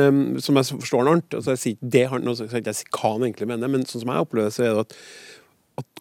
[0.44, 3.50] Som jeg forstår Arnt, altså jeg sier ikke det han, jeg sier hva han egentlig
[3.50, 4.98] mener, men sånn som jeg opplever det, så er det at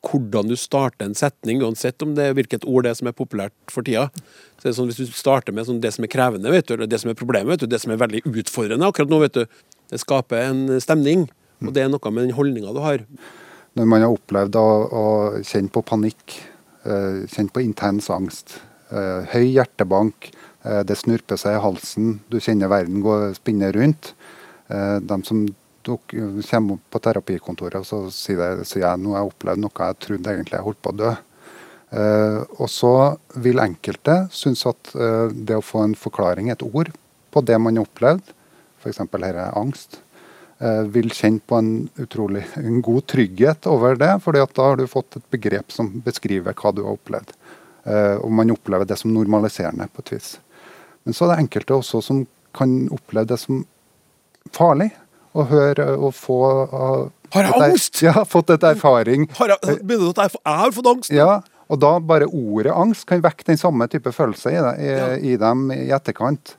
[0.04, 3.16] hvordan du starter en setning, uansett om det er hvilket ord det er som er
[3.16, 4.09] populært for tida.
[4.56, 6.74] Så det er sånn, Hvis du starter med sånn det som er krevende, vet du,
[6.74, 9.38] eller det som er problemet, vet du, det som er veldig utfordrende akkurat nå, vet
[9.38, 9.59] du,
[9.90, 11.28] det skaper en stemning.
[11.64, 13.04] Og det er noe med den holdninga du har.
[13.76, 15.06] Når man har opplevd å, å
[15.44, 16.38] kjenne på panikk,
[16.88, 18.59] eh, kjenne på intens angst,
[18.90, 20.30] eh, høy hjertebank,
[20.64, 24.14] eh, det snurper seg i halsen, du kjenner verden gå, spinne rundt.
[24.66, 25.44] De som
[25.87, 26.14] duk,
[26.51, 29.99] kommer på terapikontoret og så sier, det, sier jeg nå har jeg opplevd noe jeg
[30.07, 31.12] trodde egentlig jeg holdt på å dø.
[31.96, 32.94] Eh, og så
[33.42, 36.90] vil enkelte synes at eh, det å få en forklaring, et ord,
[37.31, 38.35] på det man har opplevd,
[38.83, 39.01] f.eks.
[39.01, 40.01] er angst,
[40.59, 41.70] eh, vil kjenne på en
[42.03, 45.92] utrolig en god trygghet over det, fordi at da har du fått et begrep som
[46.05, 47.33] beskriver hva du har opplevd.
[47.87, 50.37] Eh, og man opplever det som normaliserende på et vis.
[51.07, 52.25] Men så er det enkelte også som
[52.57, 53.62] kan oppleve det som
[54.55, 54.90] farlig
[55.37, 56.38] å høre og få
[56.72, 58.03] uh, Har jeg angst?
[58.07, 59.29] Ja, fått et erfaring.
[59.38, 61.12] Har jeg, mener du at jeg, jeg har fått angst?
[61.14, 65.09] Ja, og da bare ordet angst kan vekke den samme type følelse i, i, Ja.
[65.18, 66.55] i dem i etterkant.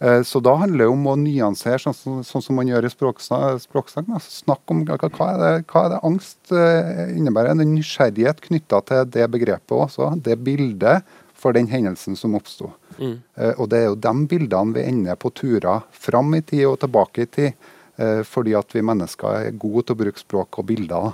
[0.00, 2.90] Eh, Så da handler det om å nyansere, sånn, som- sånn som man gjør i
[2.92, 4.06] språksang.
[4.08, 4.18] da.
[4.20, 7.50] Snakk om hva, hva, er det, hva er det angst eh, innebærer.
[7.52, 10.10] En nysgjerrighet knytta til det begrepet også.
[10.22, 11.02] Det bildet
[11.36, 12.72] for den hendelsen som oppsto.
[12.98, 13.18] Mm.
[13.60, 17.26] Og det er jo de bildene vi ender på turer fram i tid og tilbake
[17.26, 17.52] i tid.
[17.98, 21.12] Eh, Fordi at vi mennesker er gode til å bruke språk og bilder.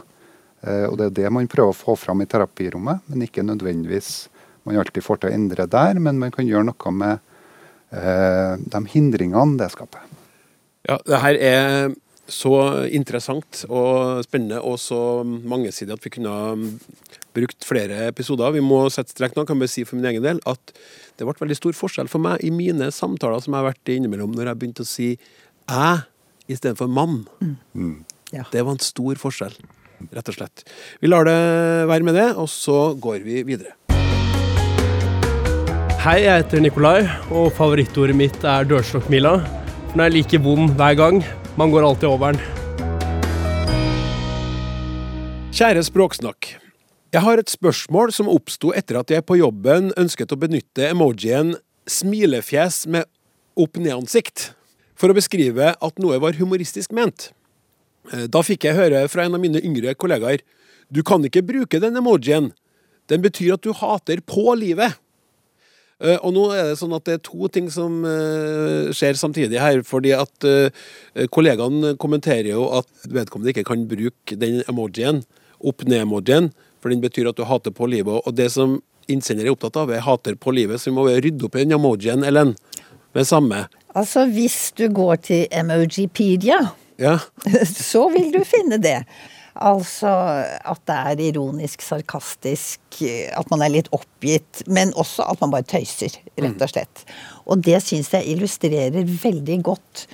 [0.63, 4.29] Eh, Og Det er det man prøver å få fram i terapirommet, men ikke nødvendigvis
[4.65, 7.19] man alltid får til å endre der, men man kan gjøre noe med
[7.91, 10.07] eh, de hindringene det skaper.
[10.87, 11.95] Ja, det her er
[12.33, 16.53] så interessant og spennende og så mangesidig at vi kunne ha
[17.35, 18.55] brukt flere episoder.
[18.55, 19.45] Vi må sette strek nå.
[19.49, 20.73] Kan bare si for min egen del at
[21.19, 23.99] det ble veldig stor forskjell for meg i mine samtaler som jeg har vært i
[23.99, 25.99] innimellom, når jeg begynte å si jeg
[26.51, 27.23] istedenfor mann.
[28.33, 28.47] Ja.
[28.53, 29.55] Det var en stor forskjell,
[30.11, 30.65] rett og slett.
[31.03, 31.37] Vi lar det
[31.91, 33.77] være med det, og så går vi videre.
[36.03, 39.37] Hei, jeg heter Nikolai, og favorittordet mitt er dørstokkmila.
[39.93, 41.21] For Den er like vond hver gang.
[41.61, 42.41] Man går alltid over den.
[45.53, 46.49] Kjære Språksnakk.
[47.13, 51.53] Jeg har et spørsmål som oppsto etter at jeg på jobben ønsket å benytte emojien
[51.85, 53.05] smilefjes med
[53.61, 54.55] opp-ned-ansikt
[55.03, 57.33] for å beskrive at noe var humoristisk ment.
[58.13, 60.45] Eh, Da fikk jeg høre fra en av mine yngre kollegaer
[60.93, 62.51] du kan ikke bruke den emojien.
[63.09, 64.95] Den betyr at du hater på livet.
[65.99, 69.59] Eh, Og nå er det sånn at det er to ting som eh, skjer samtidig
[69.59, 69.83] her.
[69.83, 70.47] Fordi at
[71.33, 75.25] kollegaen kommenterer jo at vedkommende ikke kan bruke den emojien,
[75.63, 78.21] opp-ned-emojien, for den betyr at du hater på livet.
[78.27, 81.47] Og det som innsender er opptatt av, er hater på livet, så vi må rydde
[81.47, 82.55] opp i den emojien, Ellen.
[83.15, 83.67] Med samme.
[83.99, 86.61] Altså, hvis du går til Emojipedia,
[87.01, 87.19] Ja.
[87.91, 89.03] så vil du finne det.
[89.53, 90.09] Altså
[90.65, 92.81] at det er ironisk, sarkastisk,
[93.37, 97.03] at man er litt oppgitt, men også at man bare tøyser, rett og slett.
[97.45, 100.07] Og det syns jeg illustrerer veldig godt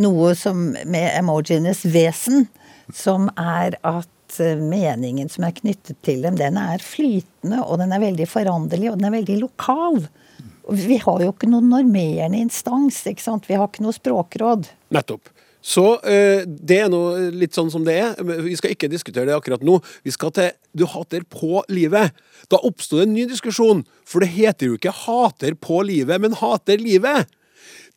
[0.00, 2.46] noe som med emojienes vesen,
[2.94, 7.92] som er at eh, meningen som er knyttet til dem, den er flytende, og den
[7.92, 10.00] er veldig foranderlig, og den er veldig lokal.
[10.70, 13.48] Vi har jo ikke noen normerende instans, ikke sant.
[13.50, 14.68] Vi har ikke noe språkråd.
[14.94, 15.32] Nettopp.
[15.60, 17.00] Så eh, det er nå
[17.36, 18.20] litt sånn som det er.
[18.46, 19.76] Vi skal ikke diskutere det akkurat nå.
[20.06, 22.14] Vi skal til du hater på livet.
[22.48, 26.38] Da oppsto det en ny diskusjon, for det heter jo ikke hater på livet, men
[26.38, 27.28] hater livet.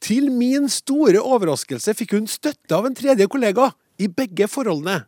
[0.03, 3.69] Til min store overraskelse fikk hun støtte av en tredje kollega
[4.01, 5.05] i begge forholdene.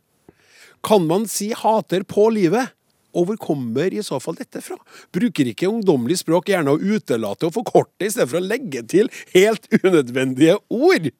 [0.86, 2.72] Kan man si hater på livet?
[3.16, 4.76] Og hvor kommer i så fall dette fra?
[5.14, 9.10] Bruker ikke ungdommelig språk gjerne å utelate og forkorte i stedet for å legge til
[9.34, 11.10] helt unødvendige ord?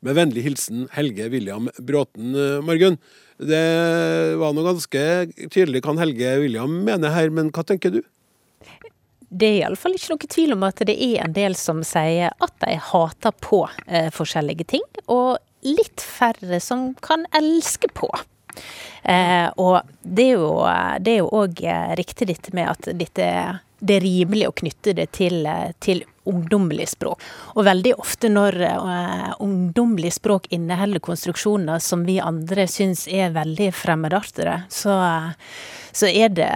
[0.00, 2.96] Med vennlig hilsen Helge William Bråten, eh, Margunn.
[3.36, 5.02] Det var noe ganske
[5.52, 8.00] tydelig kan Helge William mene her, men hva tenker du?
[9.30, 12.56] Det er iallfall ikke noe tvil om at det er en del som sier at
[12.64, 18.08] de hater på eh, forskjellige ting, og litt færre som kan elske på.
[19.02, 23.26] Eh, og det er jo òg eh, riktig dette med at dette,
[23.80, 27.22] det er rimelig å knytte det til, eh, til ungdommelig språk.
[27.56, 33.70] Og veldig ofte når uh, ungdommelig språk inneholder konstruksjoner som vi andre syns er veldig
[33.74, 34.94] fremmedartere, så,
[35.92, 36.50] så er det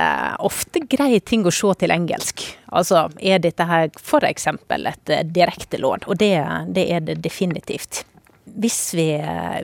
[0.45, 2.47] ofte greie ting å se til engelsk.
[2.75, 4.49] Altså er dette her f.eks.
[4.53, 6.35] et eh, direkte lån, og det,
[6.75, 8.05] det er det definitivt
[8.45, 9.09] hvis vi,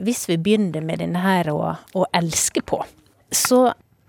[0.05, 2.81] hvis vi begynner med denne her å, å elske på,
[3.31, 3.67] så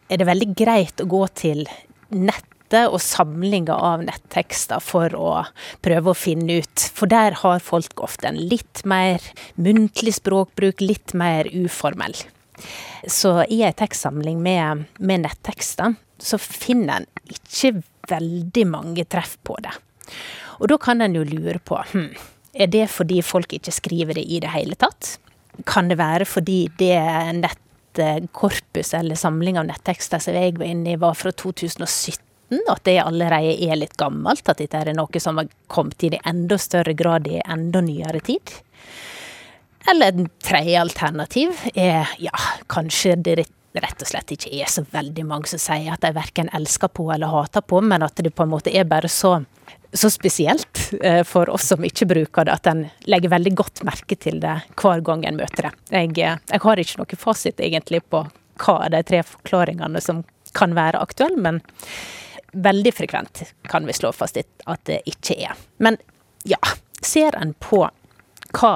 [0.09, 1.67] er det veldig greit å gå til
[2.13, 5.33] nettet og samlinger av nettekster for å
[5.85, 6.87] prøve å finne ut.
[6.97, 9.21] For der har folk ofte en litt mer
[9.61, 12.17] muntlig språkbruk, litt mer uformell.
[13.09, 19.59] Så i ei tekstsamling med, med nettekster, så finner en ikke veldig mange treff på
[19.63, 19.75] det.
[20.63, 22.13] Og da kan en jo lure på hm,
[22.53, 25.17] er det fordi folk ikke skriver det i det hele tatt?
[25.69, 26.97] Kan det være fordi det
[27.41, 32.29] nettkorpus eller samling av nettekster som jeg var inne i, var fra 2017?
[32.69, 34.45] At det allerede er litt gammelt?
[34.49, 38.21] At dette er noe som har kommet inn i enda større grad i enda nyere
[38.25, 38.53] tid?
[39.89, 42.37] Eller et tredje alternativ er ja,
[42.71, 43.41] kanskje det
[43.81, 47.09] rett og slett ikke er så veldig mange som sier at de verken elsker på
[47.15, 49.39] eller hater på, men at det på en måte er bare så
[49.93, 54.17] så spesielt eh, for oss som ikke bruker det, at en legger veldig godt merke
[54.17, 55.73] til det hver gang en møter det.
[55.93, 58.25] Jeg, eh, jeg har ikke noe fasit egentlig på
[58.63, 60.23] hva de tre forklaringene som
[60.57, 61.61] kan være aktuelle, men
[62.53, 65.61] veldig frekvent kan vi slå fast at det ikke er.
[65.77, 65.97] Men
[66.49, 66.61] ja,
[67.05, 67.85] ser en på
[68.53, 68.75] hva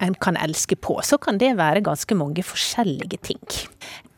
[0.00, 3.42] en kan elske på, så kan det være ganske mange forskjellige ting.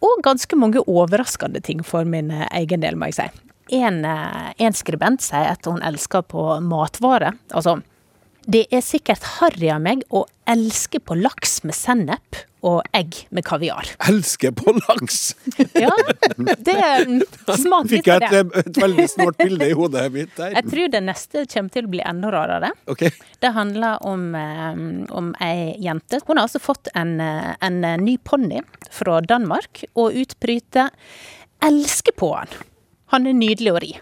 [0.02, 4.76] Og ganske mange overraskende ting for min egen del, må jeg si en, eh, en
[4.76, 7.32] skribent sier at hun elsker på matvare.
[7.56, 7.80] Altså,
[8.50, 13.44] det er sikkert harry av meg å elske på laks med sennep og egg med
[13.46, 13.86] kaviar.
[14.06, 15.34] Elske på laks!
[15.84, 15.90] ja,
[16.38, 17.56] det er litt det.
[17.90, 20.56] Fikk jeg et, veldig snålt bilde i hodet mitt der.
[20.58, 22.72] Jeg tror det neste kommer til å bli enda rarere.
[22.90, 23.14] Okay.
[23.42, 24.82] Det handler om, eh,
[25.18, 26.22] om ei jente.
[26.26, 30.90] Hun har altså fått en, eh, en ny ponni fra Danmark, og utbryter
[31.62, 32.71] 'elsker på han'.
[33.12, 33.92] Han er nydelig å ri.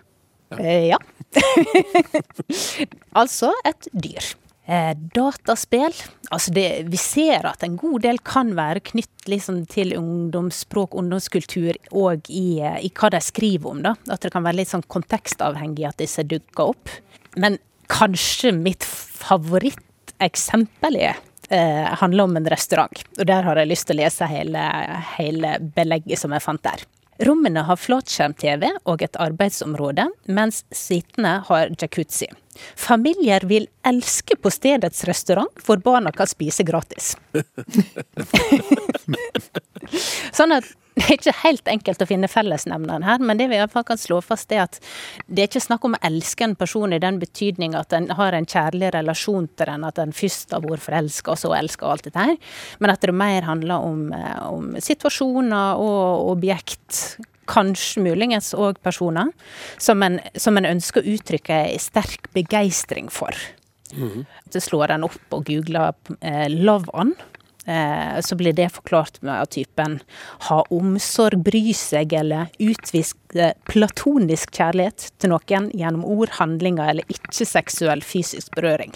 [0.58, 0.98] Ja.
[0.98, 1.90] Eh,
[3.20, 4.24] altså et dyr.
[4.70, 5.94] Eh, dataspill.
[6.30, 11.74] Altså det, vi ser at en god del kan være knytt liksom til ungdomsspråk, ungdomskultur,
[11.90, 13.82] og i, eh, i, hva de skriver om.
[13.82, 13.96] da.
[14.06, 16.88] At det kan være litt sånn kontekstavhengig at disse dukker opp.
[17.34, 17.58] Men
[17.90, 21.18] kanskje mitt favoritteksempel er
[21.50, 23.02] eh, handler om en restaurant.
[23.18, 24.62] Og der har jeg lyst til å lese hele,
[25.16, 26.86] hele belegget som jeg fant der.
[27.20, 32.30] Rommene har flatskjerm-TV og et arbeidsområde, mens suitene har jacuzzi.
[32.80, 37.12] Familier vil elske på stedets restaurant, hvor barna kan spise gratis.
[40.38, 43.62] sånn at det er ikke helt enkelt å finne fellesnevneren her, men det vi i
[43.62, 44.78] hvert fall kan slå fast, er at
[45.28, 48.36] det er ikke snakk om å elske en person i den betydning at en har
[48.36, 51.94] en kjærlig relasjon til den, at en først har vært forelska og så elsker og
[51.94, 52.36] alt dette her,
[52.82, 57.20] men at det mer handler om, eh, om situasjoner og objekt,
[57.50, 59.32] kanskje muligens òg personer,
[59.78, 63.34] som en, som en, ønsker å uttrykke sterk begeistring for.
[63.90, 64.22] Mm.
[64.54, 67.16] Så slår en opp og googler eh, 'love on'.
[67.66, 69.98] Eh, så blir det forklart med typen
[70.48, 78.02] ha omsorg, bry seg eller utvise platonisk kjærlighet til noen gjennom ord, handlinger eller ikke-seksuell
[78.04, 78.94] fysisk berøring.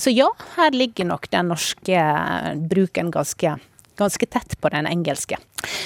[0.00, 2.06] Så ja, her ligger nok den norske
[2.72, 3.58] bruken ganske,
[4.00, 5.38] ganske tett på den engelske.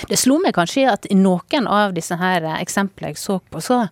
[0.07, 3.83] Det slo meg kanskje at i noen av disse her eksemplene jeg så på, så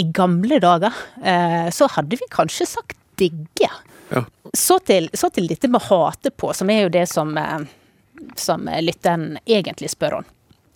[0.00, 3.68] i gamle dager, eh, så hadde vi kanskje sagt digge.
[4.12, 4.24] Ja.
[4.56, 7.68] Så, til, så til dette med hate på, som er jo det som eh,
[8.36, 10.30] som lytteren egentlig spør om.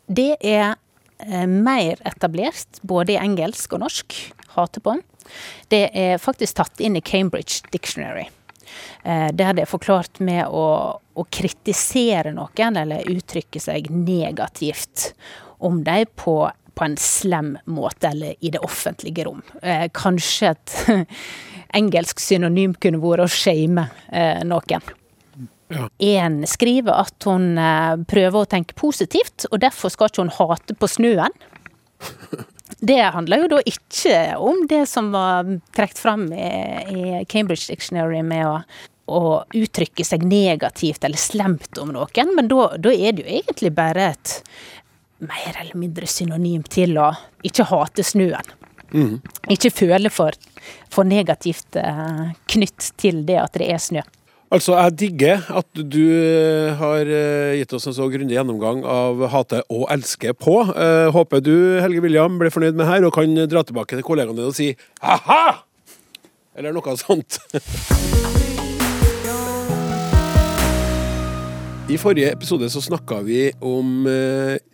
[0.06, 0.76] Det er
[1.18, 4.16] eh, mer etablert både i engelsk og norsk,
[4.56, 4.96] Hater på.
[5.68, 8.28] Det er faktisk tatt inn i Cambridge Dictionary.
[9.02, 10.66] Eh, der det er forklart med å,
[10.96, 15.10] å kritisere noen eller uttrykke seg negativt
[15.58, 16.38] om dem på,
[16.74, 19.42] på en slem måte eller i det offentlige rom.
[19.62, 20.76] Eh, kanskje et
[21.80, 23.88] engelsk synonym kunne vært å shame
[24.46, 24.94] noen.
[25.68, 25.88] Ja.
[25.98, 30.76] En skriver at hun eh, prøver å tenke positivt, og derfor skal ikke hun hate
[30.78, 31.34] på snøen.
[32.76, 35.46] Det handler jo da ikke om det som var
[35.76, 36.48] trukket fram i,
[36.92, 38.56] i, Cambridge Dictionary med å,
[39.06, 39.20] å,
[39.54, 44.10] uttrykke seg negativt eller slemt om noen, men da, da er det jo egentlig bare
[44.10, 44.34] et
[45.24, 47.12] mer eller mindre synonym til å
[47.46, 48.52] ikke hate snøen.
[48.92, 49.16] Mm.
[49.54, 50.36] Ikke føle for,
[50.92, 54.04] for negativt eh, knytt til det at det er snø.
[54.46, 59.24] Altså, jeg digger at du eh, har eh, gitt oss en så grundig gjennomgang av
[59.32, 60.60] hate og elske på.
[60.70, 64.38] Uh, håper du, Helge William, blir fornøyd med her og kan dra tilbake til kollegaene
[64.38, 64.68] dine og si
[65.02, 65.66] ha-ha!
[66.54, 67.40] Eller noe sånt.
[71.90, 74.06] I forrige episode så snakka vi om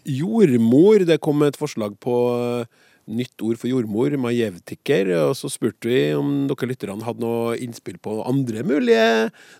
[0.08, 1.04] jordmor.
[1.08, 2.16] Det kom et forslag på
[3.11, 5.11] nytt ord for jordmor, majevtiker.
[5.28, 9.07] Og så spurte vi om dere lytterne hadde noe innspill på andre mulige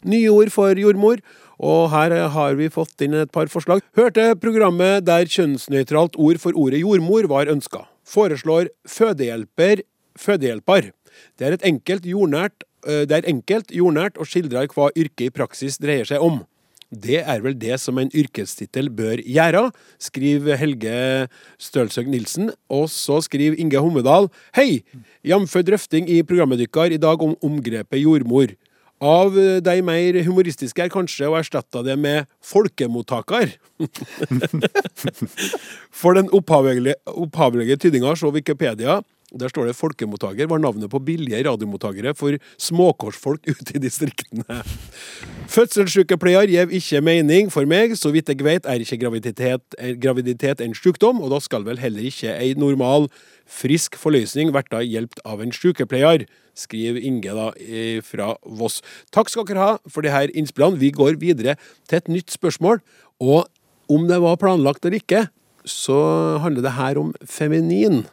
[0.09, 1.23] nye ord for jordmor.
[1.63, 3.85] Og her har vi fått inn et par forslag.
[3.99, 7.87] Hørte programmet der kjønnsnøytralt ord for ordet jordmor var ønska.
[8.09, 9.85] Foreslår fødehjelper,
[10.19, 10.91] fødehjelper.
[11.39, 16.09] Det er enkelt jordnært det er enkelt, jordnært og skildrer hva yrket i praksis dreier
[16.09, 16.41] seg om.
[16.93, 19.71] Det er vel det som en yrkestittel bør gjøre,
[20.03, 20.97] skriver Helge
[21.57, 22.51] Stølsøg Nilsen.
[22.69, 24.83] Og så skriver Inge Hommedal Hei!
[25.25, 25.57] Jf.
[25.65, 28.53] drøfting i programmet deres i dag om omgrepet jordmor.
[29.03, 33.57] Av de mer humoristiske er kanskje å erstatte det med folkemottaker.
[36.03, 39.01] For den opphavelige, opphavelige tydninga, se Wikipedia.
[39.39, 44.63] Der står det 'folkemottaker' var navnet på billige radiomottakere for småkårsfolk ute i distriktene.
[45.49, 47.97] Fødselssykepleier gir ikke mening for meg.
[47.97, 51.79] Så vidt jeg vet, er ikke graviditet, er graviditet en sykdom, og da skal vel
[51.79, 53.09] heller ikke ei normal,
[53.47, 56.27] frisk forløsning bli hjulpet av en sykepleier
[56.59, 57.51] skriver Inge da
[58.05, 58.81] fra Voss.
[59.15, 60.81] Takk skal dere ha for disse innspillene.
[60.81, 61.57] Vi går videre
[61.89, 62.83] til et nytt spørsmål.
[63.21, 63.47] Og
[63.93, 65.27] om det var planlagt eller ikke,
[65.69, 68.05] så handler det her om feminin.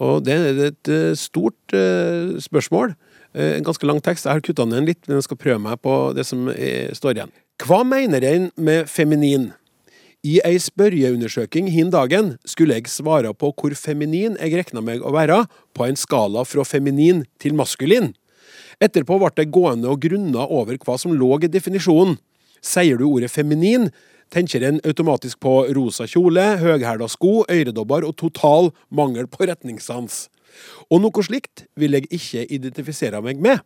[0.00, 2.94] Og det er et eh, stort uh, spørsmål.
[3.36, 4.24] Uh, en ganske lang tekst.
[4.24, 6.48] Jeg har kutta den litt, men jeg skal prøve meg på det som
[6.96, 7.34] står igjen.
[7.62, 9.50] Hva mener en med feminin?
[10.22, 15.10] I ei spørreundersøking hin dagen skulle jeg svare på hvor feminin jeg regna meg å
[15.14, 15.40] være
[15.74, 18.12] på en skala fra feminin til maskulin.
[18.82, 22.20] Etterpå ble jeg gående og grunna over hva som lå i definisjonen.
[22.62, 23.90] Sier du ordet feminin,
[24.32, 30.26] tenker en automatisk på rosa kjole, høghæla sko, øredobber og total mangel på retningssans.
[30.92, 33.62] Og noe slikt vil jeg ikke identifisere meg med.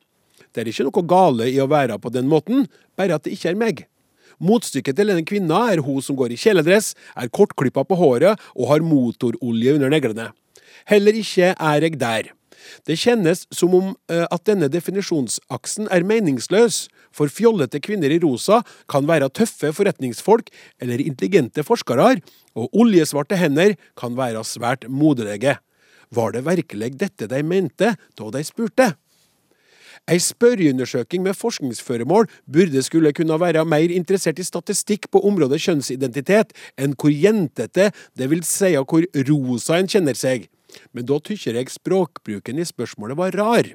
[0.52, 3.52] Det er ikke noe gale i å være på den måten, bare at det ikke
[3.52, 3.84] er meg.
[4.42, 8.68] Motstykket til denne kvinna er hun som går i kjeledress, er kortklippa på håret og
[8.70, 10.30] har motorolje under neglene.
[10.86, 12.32] Heller ikke er jeg der.
[12.86, 16.86] Det kjennes som om eh, at denne definisjonsaksen er meningsløs,
[17.16, 18.60] for fjollete kvinner i rosa
[18.92, 20.50] kan være tøffe forretningsfolk
[20.82, 22.18] eller intelligente forskere,
[22.56, 25.56] og oljesvarte hender kan være svært moderlige.
[26.14, 28.92] Var det virkelig dette de mente da de spurte?
[30.06, 36.52] Ei spørreundersøking med forskningsføremål burde skulle kunne være mer interessert i statistikk på området kjønnsidentitet
[36.78, 40.46] enn hvor jentete, det vil si hvor rosa en kjenner seg.
[40.92, 43.74] Men da tykker jeg språkbruken i spørsmålet var rar.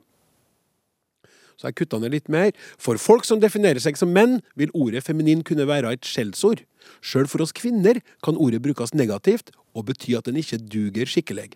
[1.62, 2.56] Så jeg kutta ned litt mer.
[2.82, 6.64] For folk som definerer seg som menn, vil ordet feminin kunne være et skjellsord.
[7.06, 11.52] Sjøl for oss kvinner kan ordet brukes negativt og bety at den ikke duger skikkelig.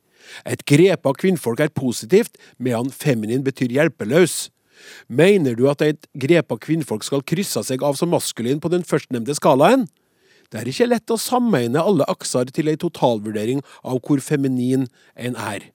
[0.46, 4.52] Et grep av kvinnfolk er positivt, medan feminin betyr hjelpeløs.
[5.10, 8.86] Mener du at et grep av kvinnfolk skal krysse seg av som maskulin på den
[8.86, 9.88] førstnevnte skalaen?
[10.52, 14.86] Det er ikke lett å sammegne alle akser til ei totalvurdering av hvor feminin
[15.16, 15.72] en er.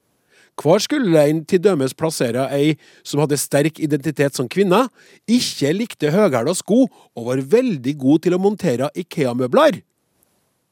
[0.60, 2.74] Hvor skulle en til dømes plassere ei
[3.06, 4.82] som hadde sterk identitet som kvinne,
[5.30, 9.80] ikke likte høghæla sko og var veldig god til å montere Ikea-møbler?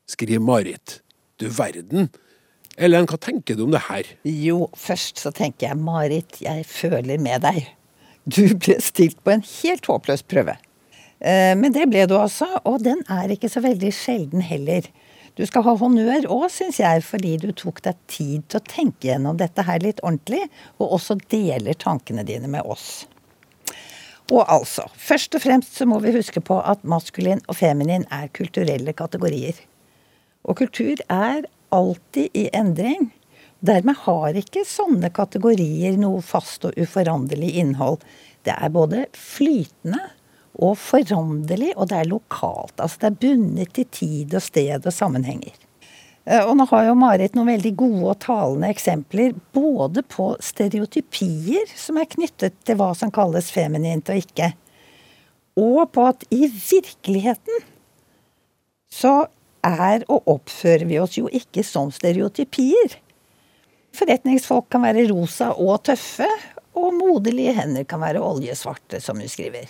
[0.08, 1.00] Skriver Marit.
[1.40, 2.10] Du verden.
[2.78, 4.06] Ellen, hva tenker du om det her?
[4.28, 7.64] Jo, først så tenker jeg, Marit, jeg føler med deg.
[8.28, 10.58] Du ble stilt på en helt håpløs prøve.
[11.20, 14.86] Eh, men det ble du altså, og den er ikke så veldig sjelden heller.
[15.38, 19.10] Du skal ha honnør òg, syns jeg, fordi du tok deg tid til å tenke
[19.10, 20.48] gjennom dette her litt ordentlig,
[20.78, 23.06] og også deler tankene dine med oss.
[24.28, 28.32] Og altså, først og fremst så må vi huske på at maskulin og feminin er
[28.34, 29.56] kulturelle kategorier.
[30.44, 33.08] Og kultur er alltid i endring.
[33.64, 38.02] Dermed har ikke sånne kategorier noe fast og uforanderlig innhold.
[38.44, 40.02] Det er både flytende
[40.58, 42.74] og foranderlig, og det er lokalt.
[42.76, 45.54] Altså det er bundet til tid og sted og sammenhenger.
[46.28, 51.70] Eh, og nå har jo Marit noen veldig gode og talende eksempler både på stereotypier
[51.78, 54.52] som er knyttet til hva som kalles feminint og ikke,
[55.58, 57.64] og på at i virkeligheten
[58.94, 59.26] så
[59.66, 62.94] er og oppfører vi oss jo ikke som stereotypier.
[63.96, 66.28] Forretningsfolk kan være rosa og tøffe,
[66.78, 69.66] og moderlige hender kan være oljesvarte, som hun skriver.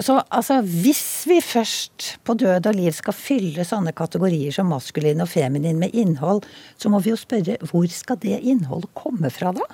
[0.00, 5.20] Så altså, hvis vi først på død og liv skal fylle sånne kategorier som maskulin
[5.20, 6.46] og feminin med innhold,
[6.80, 9.66] så må vi jo spørre hvor skal det innholdet komme fra, da?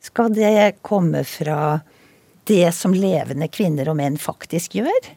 [0.00, 1.80] Skal det komme fra
[2.48, 5.08] det som levende kvinner og menn faktisk gjør?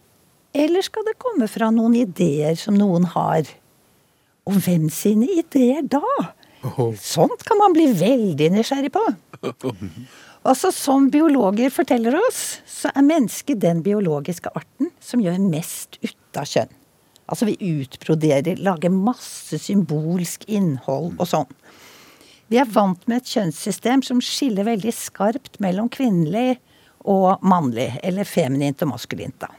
[0.54, 3.48] Eller skal det komme fra noen ideer som noen har?
[4.48, 6.04] Og hvem sine ideer da?
[7.00, 9.04] Sånt kan man bli veldig nysgjerrig på.
[10.44, 16.40] Altså, Som biologer forteller oss, så er mennesket den biologiske arten som gjør mest ut
[16.40, 16.74] av kjønn.
[17.32, 21.48] Altså vi utbroderer, lager masse symbolsk innhold og sånn.
[22.52, 26.58] Vi er vant med et kjønnssystem som skiller veldig skarpt mellom kvinnelig
[27.08, 29.50] og mannlig, eller feminint og maskulint, da.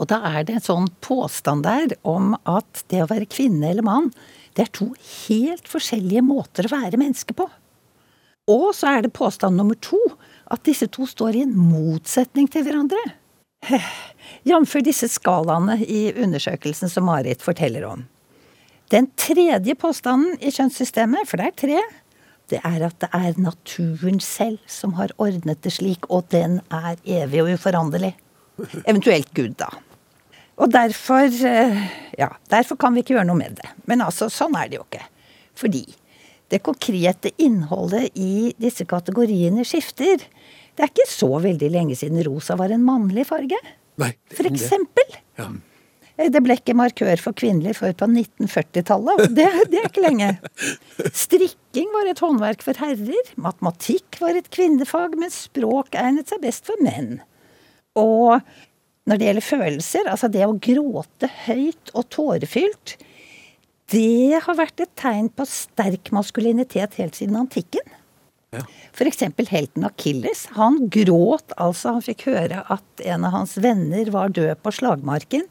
[0.00, 3.84] Og da er det en sånn påstand der om at det å være kvinne eller
[3.84, 4.08] mann,
[4.56, 4.88] det er to
[5.28, 7.50] helt forskjellige måter å være menneske på.
[8.50, 9.98] Og så er det påstand nummer to
[10.50, 13.00] at disse to står i en motsetning til hverandre.
[14.48, 14.76] Jf.
[14.84, 18.06] disse skalaene i undersøkelsen som Marit forteller om.
[18.90, 21.82] Den tredje påstanden i kjønnssystemet, for det er tre,
[22.50, 26.98] det er at det er naturen selv som har ordnet det slik, og den er
[27.06, 28.16] evig og uforanderlig.
[28.82, 29.70] Eventuelt Gud, da.
[30.60, 31.78] Og derfor eh,
[32.18, 33.70] Ja, derfor kan vi ikke gjøre noe med det.
[33.88, 35.06] Men altså, sånn er det jo ikke.
[35.56, 35.84] Fordi
[36.50, 40.22] det konkrete innholdet i disse kategoriene skifter.
[40.74, 43.58] Det er ikke så veldig lenge siden rosa var en mannlig farge.
[44.00, 45.18] Nei, For eksempel.
[45.38, 45.50] Ja.
[46.20, 49.22] Det ble ikke markør for kvinnelig før på 1940-tallet.
[49.22, 50.34] og Det, det er ikke lenge.
[51.22, 53.30] Strikking var et håndverk for herrer.
[53.40, 57.22] Matematikk var et kvinnefag, mens språk egnet seg best for menn.
[57.96, 58.36] Og
[59.08, 62.98] når det gjelder følelser, altså det å gråte høyt og tårefylt,
[63.90, 67.96] det har vært et tegn på sterk maskulinitet helt siden antikken.
[68.50, 68.64] Ja.
[68.96, 70.48] For eksempel helten Akilles.
[70.56, 71.96] Han gråt altså.
[71.96, 75.46] Han fikk høre at en av hans venner var død på slagmarken.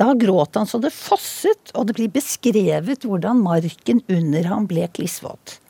[0.00, 4.88] Da gråt han så det fosset, og det blir beskrevet hvordan marken under ham ble
[4.96, 5.61] klissvåt.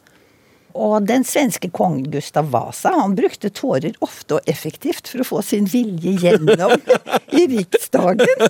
[0.73, 5.43] Og den svenske kongen Gustav Vasa han brukte tårer ofte og effektivt for å få
[5.45, 6.75] sin vilje gjennom
[7.41, 8.47] i riksdagen.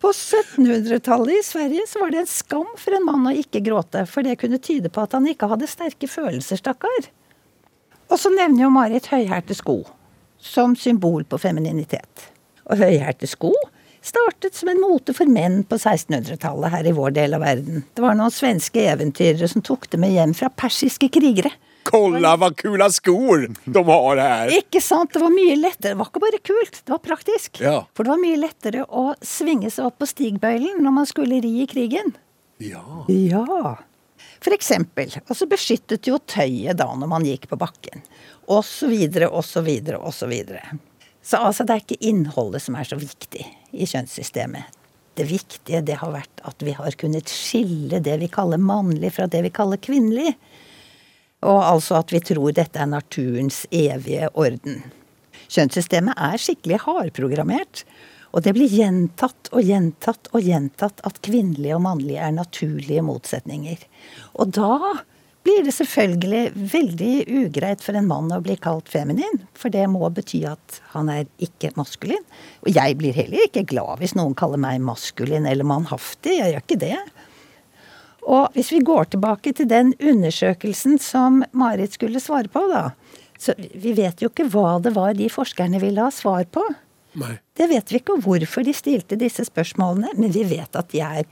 [0.00, 4.04] På 1700-tallet i Sverige så var det en skam for en mann å ikke gråte,
[4.06, 7.10] for det kunne tyde på at han ikke hadde sterke følelser, stakkar.
[8.06, 9.80] Og så nevner jo Marit høyhælte sko
[10.38, 12.28] som symbol på femininitet.
[12.70, 13.52] Og høyhælte sko
[14.06, 17.84] startet som en mote for menn på 1600-tallet her i vår del av verden.
[17.94, 21.52] Det var noen svenske eventyrere som tok det med hjem fra persiske krigere.
[21.86, 24.52] Kolla hva kula skor de har her!
[24.58, 25.12] Ikke sant?
[25.14, 25.92] Det var mye lettere.
[25.94, 27.60] Det var ikke bare kult, det var praktisk.
[27.62, 27.76] Ja.
[27.94, 31.52] For det var mye lettere å svinge seg opp på stigbøylen når man skulle ri
[31.62, 32.10] i krigen.
[32.62, 33.04] Ja.
[33.12, 33.76] Ja.
[34.42, 35.14] For eksempel.
[35.28, 38.02] Og så beskyttet jo tøyet da når man gikk på bakken.
[38.50, 40.62] Og så videre, og så videre, og så videre.
[41.26, 43.42] Så altså, det er ikke innholdet som er så viktig
[43.74, 44.74] i kjønnssystemet.
[45.16, 49.26] Det viktige det har vært at vi har kunnet skille det vi kaller mannlig fra
[49.32, 50.36] det vi kaller kvinnelig.
[51.46, 54.84] Og altså at vi tror dette er naturens evige orden.
[55.48, 57.82] Kjønnssystemet er skikkelig hardprogrammert.
[58.36, 63.82] Og det blir gjentatt og gjentatt og gjentatt at kvinnelige og mannlige er naturlige motsetninger.
[64.36, 64.98] Og da
[65.46, 67.12] blir det selvfølgelig veldig
[67.44, 69.44] ugreit for en mann å bli kalt feminin.
[69.54, 72.24] For det må bety at han er ikke maskulin.
[72.66, 76.40] Og jeg blir heller ikke glad hvis noen kaller meg maskulin eller mannhaftig.
[76.40, 76.98] Jeg gjør ikke det.
[78.26, 82.90] Og hvis vi går tilbake til den undersøkelsen som Marit skulle svare på, da.
[83.38, 86.64] Så vi vet jo ikke hva det var de forskerne ville ha svar på.
[87.20, 87.36] Nei.
[87.56, 91.30] Det vet vi ikke hvorfor de stilte disse spørsmålene, men vi vet at de er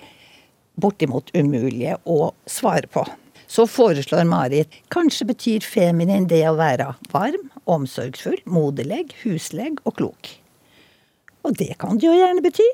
[0.81, 3.05] bortimot umulige å svare på.
[3.47, 10.33] Så foreslår Marit kanskje betyr feminin det å være varm, omsorgsfull, moderlig, huslegg og klok.
[11.45, 12.67] Og det kan det jo gjerne bety.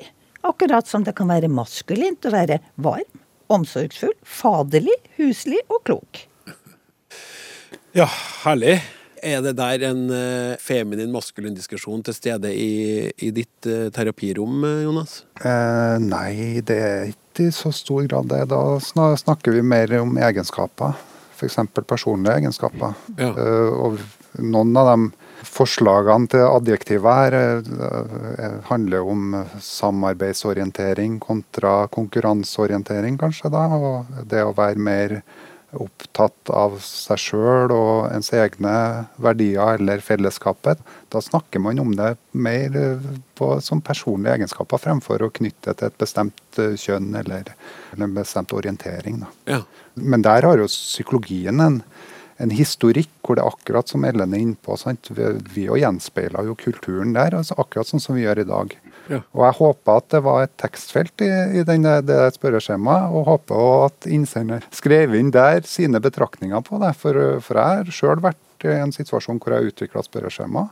[0.47, 6.23] Akkurat som det kan være maskulint å være varm, omsorgsfull, faderlig, huslig og klok.
[7.97, 8.07] Ja,
[8.45, 8.79] herlig.
[9.21, 14.63] Er det der en eh, feminin maskulin diskusjon til stede i, i ditt eh, terapirom,
[14.65, 15.19] eh, Jonas?
[15.37, 18.45] Eh, nei, det er ikke i så stor grad det.
[18.51, 18.79] Da
[19.17, 20.99] snakker vi mer om egenskaper.
[21.35, 21.57] F.eks.
[21.87, 22.93] personlige egenskaper.
[23.17, 23.31] Ja.
[23.31, 23.97] Eh, og
[24.41, 27.71] noen av de forslagene til adjektiver her eh,
[28.37, 33.49] eh, handler om samarbeidsorientering kontra konkurranseorientering, kanskje.
[33.53, 35.21] da, Og det å være mer
[35.79, 38.73] opptatt av seg sjøl og ens egne
[39.21, 40.81] verdier eller fellesskapet.
[41.13, 43.09] Da snakker man om det mer eh,
[43.39, 47.53] på, som personlige egenskaper, fremfor å knytte det til et bestemt eh, kjønn eller,
[47.93, 49.23] eller en bestemt orientering.
[49.49, 49.61] Ja.
[49.95, 51.81] Men der har jo psykologien en,
[52.41, 54.75] en historikk hvor det er akkurat som Ellen er innpå.
[54.79, 55.13] Sant?
[55.15, 58.75] Vi, vi jo gjenspeiler jo kulturen der, altså akkurat sånn som vi gjør i dag.
[59.11, 59.21] Ja.
[59.35, 63.63] Og jeg håper at det var et tekstfelt i, i denne, det spørreskjemaet, og håper
[63.63, 66.93] også at innsender skrev inn der sine betraktninger på det.
[66.99, 70.67] For, for jeg har sjøl vært i en situasjon hvor jeg har utvikla spørreskjema.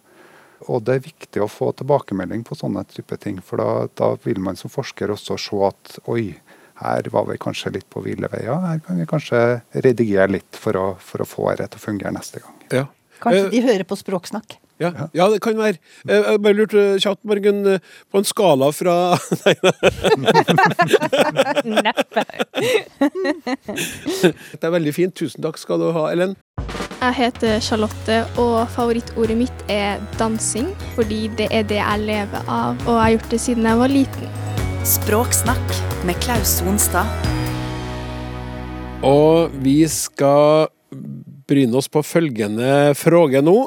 [0.68, 4.42] Og det er viktig å få tilbakemelding på sånne type ting, for da, da vil
[4.44, 6.34] man som forsker også se at oi,
[6.80, 8.56] her var vi kanskje litt på ville veier.
[8.64, 9.42] Her kan vi kanskje
[9.84, 12.56] redigere litt for å, for å få dette til å fungere neste gang.
[12.72, 12.86] Ja.
[13.20, 14.56] Kanskje Eh, de hører på språksnakk.
[14.80, 15.76] Ja, ja, det kan være.
[16.08, 17.80] Eh, Jeg bare lurte kjapt, Margunn, eh,
[18.12, 18.94] på en skala fra
[19.44, 19.56] Nei,
[21.84, 22.24] Neppe.
[24.56, 25.16] det er veldig fint.
[25.20, 26.36] Tusen takk skal du ha, Ellen.
[27.00, 30.72] Jeg heter Charlotte, og favorittordet mitt er dansing.
[30.96, 33.92] Fordi det er det jeg lever av, og jeg har gjort det siden jeg var
[33.94, 34.32] liten.
[34.88, 35.76] Språksnakk
[36.08, 37.08] med Klaus Sonstad.
[39.06, 40.68] Og vi skal
[41.50, 43.58] bryne oss på følgende fråge nå.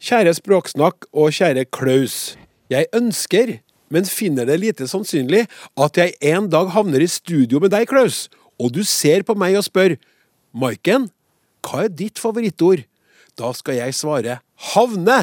[0.00, 2.38] Kjære Språksnakk og kjære Klaus.
[2.72, 3.58] Jeg ønsker,
[3.92, 5.42] men finner det lite sannsynlig,
[5.76, 9.58] at jeg en dag havner i studio med deg, Klaus, og du ser på meg
[9.60, 9.98] og spør
[10.56, 11.10] Maiken,
[11.60, 12.86] hva er ditt favorittord?
[13.36, 14.38] Da skal jeg svare
[14.72, 15.18] havne.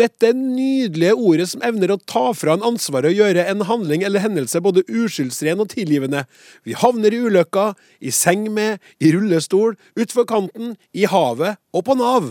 [0.00, 4.24] Dette nydelige ordet som evner å ta fra en ansvaret og gjøre en handling eller
[4.24, 6.22] hendelse både uskyldsren og tilgivende.
[6.64, 11.98] Vi havner i ulykka, i seng med, i rullestol, utfor kanten, i havet og på
[12.00, 12.30] Nav.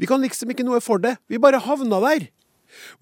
[0.00, 2.30] Vi kan liksom ikke noe for det, vi bare havna der.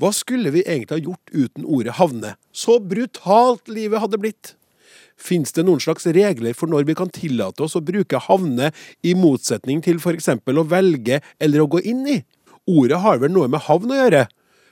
[0.03, 2.35] Hva skulle vi egentlig ha gjort uten ordet havne?
[2.51, 4.57] Så brutalt livet hadde blitt.
[5.21, 8.73] Fins det noen slags regler for når vi kan tillate oss å bruke havne
[9.07, 12.19] i motsetning til for eksempel å velge eller å gå inn i?
[12.69, 14.27] Ordet har vel noe med havn å gjøre?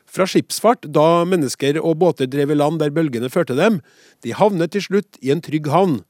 [0.09, 3.81] Fra skipsfart, da mennesker og båter drev i land der bølgene førte dem,
[4.25, 6.01] de havnet til slutt i en trygg havn.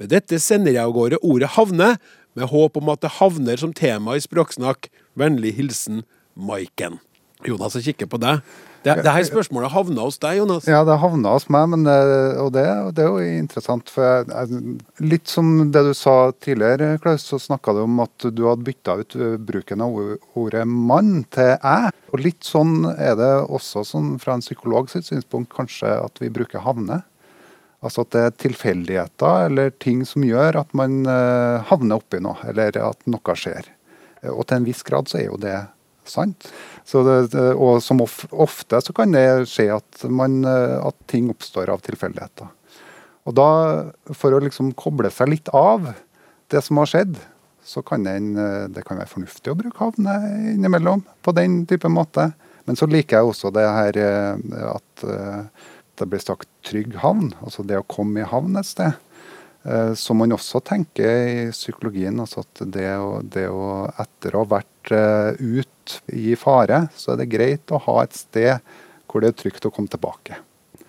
[0.00, 1.94] Med dette sender jeg av gårde ordet havne,
[2.34, 4.88] med håp om at det havner som tema i Språksnakk.
[5.14, 6.02] Vennlig hilsen
[6.34, 6.98] Maiken.
[7.46, 8.40] Jonas, jeg kikker på deg.
[8.84, 10.66] Det, det her spørsmålet havna hos deg, Jonas.
[10.68, 12.64] Ja, det havna hos meg, men, eh, og det,
[12.96, 13.88] det, er jo interessant.
[13.88, 18.44] for jeg, Litt som det du sa tidligere, Klaus, så snakka du om at du
[18.44, 19.96] hadde bytta ut eh, bruken av
[20.36, 21.96] ordet 'mann' til 'jeg'.
[22.12, 26.28] Og Litt sånn er det også sånn, fra en psykolog sitt synspunkt kanskje at vi
[26.28, 27.00] bruker 'havne'.
[27.84, 32.36] Altså at det er tilfeldigheter eller ting som gjør at man uh, havner oppi noe,
[32.48, 33.68] eller at noe skjer.
[34.32, 35.58] Og til en viss grad så er jo det.
[36.04, 41.84] Det, og som ofte så kan det skje at, man, eh, at ting oppstår av
[41.84, 42.50] tilfeldigheter.
[43.24, 43.50] Og da,
[44.12, 45.94] for å liksom koble seg litt av
[46.52, 47.16] det som har skjedd,
[47.64, 50.18] så kan den, eh, det kan være fornuftig å bruke havne
[50.52, 52.32] innimellom på den type måte.
[52.68, 55.08] Men så liker jeg også det her eh, at
[55.98, 57.32] det blir sagt trygg havn.
[57.44, 58.94] Altså det å komme i havn et sted.
[59.64, 62.20] Eh, som man også tenker i psykologien.
[62.20, 65.40] altså at det å, det å Etter å ha vært eh,
[65.84, 68.58] ut i fare, så er det greit å ha et sted
[69.06, 70.40] hvor det er trygt å komme tilbake.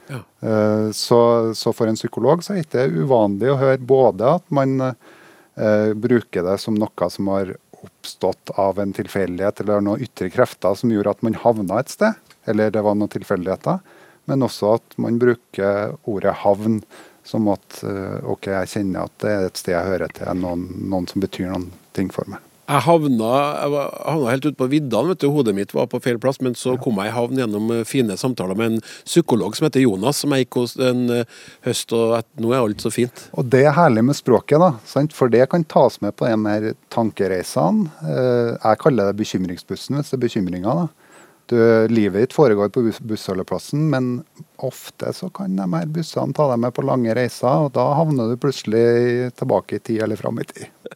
[0.07, 0.21] Ja.
[0.39, 1.19] Eh, så,
[1.57, 5.91] så, for en psykolog så er det ikke uvanlig å høre både at man eh,
[5.93, 10.93] bruker det som noe som har oppstått av en tilfeldighet eller noen ytre krefter som
[10.93, 12.17] gjorde at man havna et sted,
[12.49, 13.81] eller det var noen tilfeldigheter,
[14.25, 16.79] men også at man bruker ordet havn
[17.25, 20.67] som at eh, OK, jeg kjenner at det er et sted jeg hører til, noen,
[20.89, 22.41] noen som betyr noen ting for meg.
[22.65, 25.11] Jeg havna, jeg havna helt ute på viddene.
[25.11, 26.39] vet du, Hodet mitt var på feil plass.
[26.41, 29.85] Men så kom jeg i havn gjennom eh, fine samtaler med en psykolog som heter
[29.85, 31.37] Jonas, som jeg gikk hos en eh,
[31.67, 33.27] høst, og et, nå er alt så fint.
[33.37, 35.13] Og Det er herlig med språket, da, sant?
[35.13, 37.91] for det kan tas med på de her tankereisene.
[38.05, 40.85] Jeg kaller det bekymringsbussen hvis det er bekymringer.
[40.85, 41.05] da.
[41.45, 41.57] Du,
[41.93, 44.23] livet ditt foregår på bussholdeplassen, men
[44.57, 48.31] ofte så kan de her bussene ta deg med på lange reiser, og da havner
[48.31, 50.95] du plutselig tilbake i tid eller fram i tid.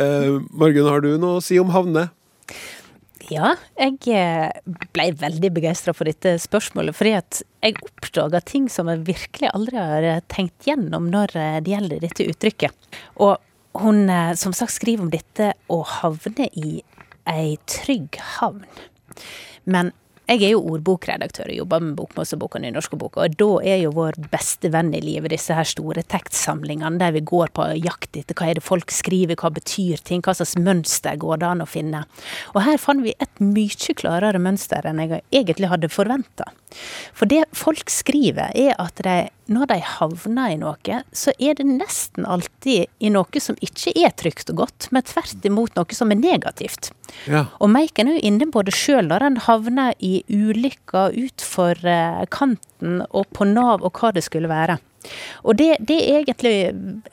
[0.00, 2.12] Eh, Margunn, har du noe å si om havner?
[3.32, 4.52] Ja, jeg eh,
[4.94, 6.94] ble veldig begeistra for dette spørsmålet.
[6.94, 11.58] Fordi at jeg oppdaga ting som jeg virkelig aldri har eh, tenkt gjennom når eh,
[11.64, 12.90] det gjelder dette uttrykket.
[13.24, 13.36] Og
[13.76, 14.08] hun
[14.40, 16.78] som sagt skriver om dette å havne i
[17.28, 18.62] ei trygg havn.
[19.68, 19.90] Men
[20.26, 24.18] jeg er jo ordbokredaktør og jobber med Bokmålsboka og nynorskbok, og da er jo vår
[24.32, 28.50] beste venn i livet disse her store tekstsamlingene der vi går på jakt etter hva
[28.50, 32.02] er det folk skriver, hva betyr ting, hva slags mønster går det an å finne.
[32.56, 36.50] Og her fant vi et mye klarere mønster enn jeg egentlig hadde forventa.
[37.14, 39.16] For det folk skriver, er at de,
[39.52, 44.14] når de havner i noe, så er det nesten alltid i noe som ikke er
[44.18, 46.90] trygt og godt, men tvert imot noe som er negativt.
[47.30, 47.46] Ja.
[47.62, 52.26] Og Meiken er jo inne på det sjøl når han havner i ulykka utfor eh,
[52.34, 54.80] kanten og på Nav og hva det skulle være.
[55.46, 56.54] Og det, det, er egentlig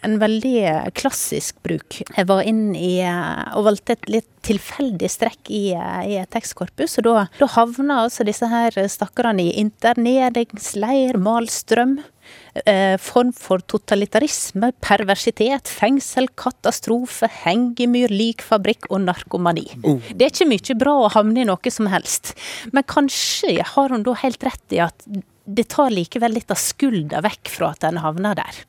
[0.06, 2.00] en veldig klassisk bruk.
[2.02, 7.08] Jeg var inn i og valgte et litt tilfeldig strekk i, i et tekstkorpus, og
[7.08, 12.00] da, da havna altså disse her stakkarene i interneringsleir, malstrøm.
[12.54, 19.66] Eh, form for totalitarisme, perversitet, fengsel, katastrofe, hengemyr, likfabrikk og narkomani.
[19.82, 19.98] Oh.
[20.14, 22.36] Det er ikke mye bra å havne i noe som helst,
[22.70, 25.08] men kanskje har hun da helt rett i at
[25.44, 28.60] det tar likevel litt av skulda vekk fra at en havner der.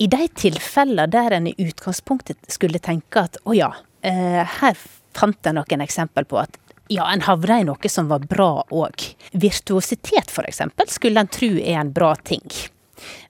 [0.00, 3.68] I de tilfellene der en i utgangspunktet skulle tenke at å ja,
[4.00, 4.80] eh, her
[5.16, 6.56] fant jeg noen eksempel på at
[6.88, 9.04] ja, en havna i noe som var bra òg.
[9.36, 12.46] Virtuositet, eksempel, skulle en tro er en bra ting.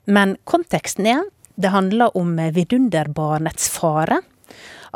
[0.06, 1.24] Men konteksten er
[1.56, 4.20] det handler om vidunderbarnets fare.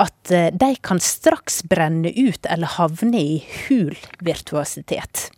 [0.00, 5.30] At eh, de kan straks brenne ut eller havne i hul virtuositet.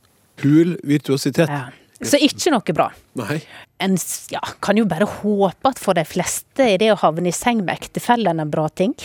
[0.43, 1.51] Hul virtuositet?
[1.51, 1.71] Ja.
[2.03, 2.89] Så ikke noe bra.
[3.19, 3.39] Nei.
[3.83, 3.95] En
[4.33, 7.63] ja, kan jo bare håpe at for de fleste er det å havne i seng
[7.63, 8.97] med ektefellen en bra ting.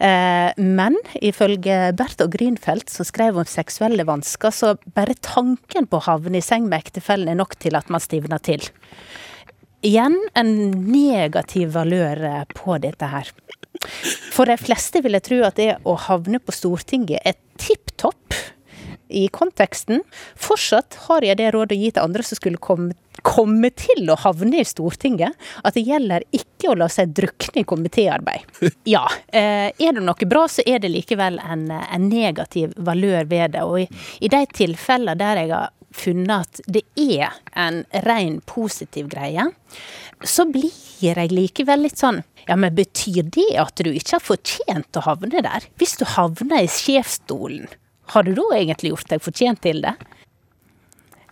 [0.00, 6.00] Eh, men ifølge Bert og Grünfeldt, som skrev om seksuelle vansker, så bare tanken på
[6.00, 8.64] å havne i seng med ektefellen er nok til at man stivner til.
[9.84, 10.54] Igjen en
[10.88, 13.28] negativ valør eh, på dette her.
[14.32, 18.36] For de fleste vil jeg tro at det å havne på Stortinget er tipp topp
[19.14, 20.00] i konteksten.
[20.40, 24.16] Fortsatt har jeg det rådet å gi til andre som skulle komme, komme til å
[24.24, 28.48] havne i Stortinget, at det gjelder ikke å la seg drukne i komitéarbeid.
[28.94, 33.58] Ja, eh, er det noe bra, så er det likevel en, en negativ valør ved
[33.58, 33.68] det.
[33.68, 33.88] Og i,
[34.24, 39.46] i de tilfellene der jeg har funnet at det er en ren positiv greie,
[40.24, 40.72] så blir
[41.02, 45.40] jeg likevel litt sånn Ja, men betyr det at du ikke har fortjent å havne
[45.46, 45.64] der?
[45.80, 47.70] Hvis du havner i sjefsstolen,
[48.12, 49.94] har du da egentlig gjort deg fortjent til det?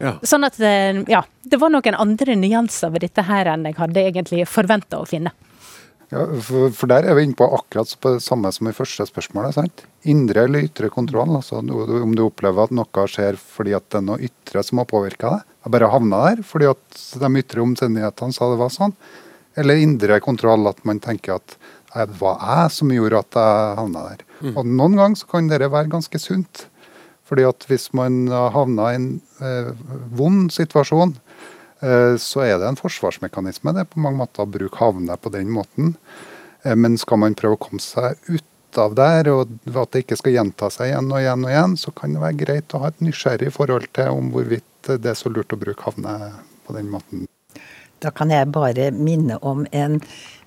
[0.01, 0.17] Ja.
[0.25, 4.07] Sånn at, eh, ja, det var noen andre nyanser ved dette her enn jeg hadde
[4.09, 5.35] egentlig forventa å finne.
[6.13, 9.07] Ja, for, for der er vi inne på akkurat på det samme som i første
[9.09, 9.57] spørsmålet.
[9.57, 9.85] sant?
[10.09, 11.33] Indre eller ytre kontroll.
[11.39, 14.91] altså Om du opplever at noe skjer fordi at det er noe ytre som har
[14.91, 15.47] påvirka deg.
[15.65, 18.93] Jeg bare havna der fordi at de ytre omstendighetene sa det var sånn.
[19.57, 21.57] Eller indre kontroll, at man tenker at
[21.93, 24.23] «Nei, det var jeg som gjorde at jeg havna der.
[24.55, 26.67] Og noen ganger så kan dette være ganske sunt.
[27.29, 29.11] Fordi at hvis man havna i en
[29.45, 29.69] eh,
[30.17, 31.13] vond situasjon,
[32.21, 35.51] så er det en forsvarsmekanisme det er på mange måter å bruke havner på den
[35.51, 35.97] måten.
[36.63, 40.17] Eh, men skal man prøve å komme seg ut av der, og at det ikke
[40.17, 42.93] skal gjenta seg igjen og igjen, og igjen, så kan det være greit å ha
[42.93, 46.89] et nysgjerrig forhold til om hvorvidt det er så lurt å bruke havner på den
[46.93, 47.27] måten.
[48.03, 50.01] Da kan jeg bare minne om en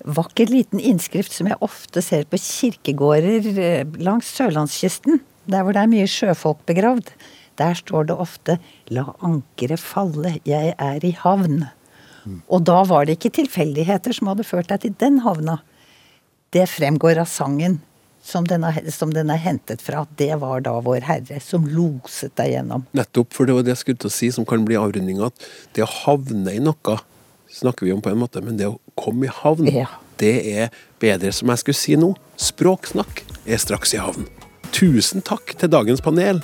[0.04, 5.84] vakker liten innskrift som jeg ofte ser på kirkegårder eh, langs sørlandskysten, der hvor det
[5.84, 7.12] er mye sjøfolk begravd.
[7.56, 8.58] Der står det ofte
[8.90, 11.68] 'La ankeret falle, jeg er i havn'.
[12.50, 15.60] Og da var det ikke tilfeldigheter som hadde ført deg til den havna.
[16.50, 17.80] Det fremgår av sangen
[18.26, 20.06] som den, er, som den er hentet fra.
[20.18, 22.86] Det var da Vår Herre som loset deg gjennom.
[22.98, 25.30] Nettopp, for det var det jeg skulle til å si, som kan bli avrundinga.
[25.30, 25.46] At
[25.78, 26.98] det å havne i noe
[27.56, 29.86] snakker vi om på en måte, men det å komme i havn, Ja.
[30.18, 32.16] det er bedre, som jeg skulle si nå.
[32.36, 34.26] Språksnakk er straks i havn.
[34.72, 36.42] Tusen takk til dagens panel.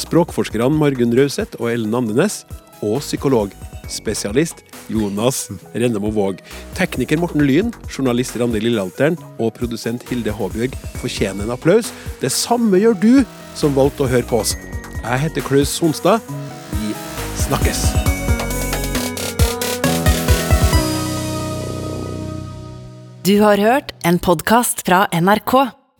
[0.00, 2.42] Språkforskerne Margunn Rauseth og Ellen Andenes,
[2.84, 6.40] og psykologspesialist Jonas Rennemo Våg.
[6.76, 11.92] Tekniker Morten Lyn, journalist Randi Lillealteren og produsent Hilde Håbjørg fortjener en applaus.
[12.20, 13.12] Det samme gjør du
[13.56, 14.56] som valgte å høre på oss.
[15.04, 16.24] Jeg heter Klaus Sonstad.
[16.74, 16.94] Vi
[17.44, 17.86] snakkes.
[23.24, 25.83] Du har hørt en podkast fra NRK.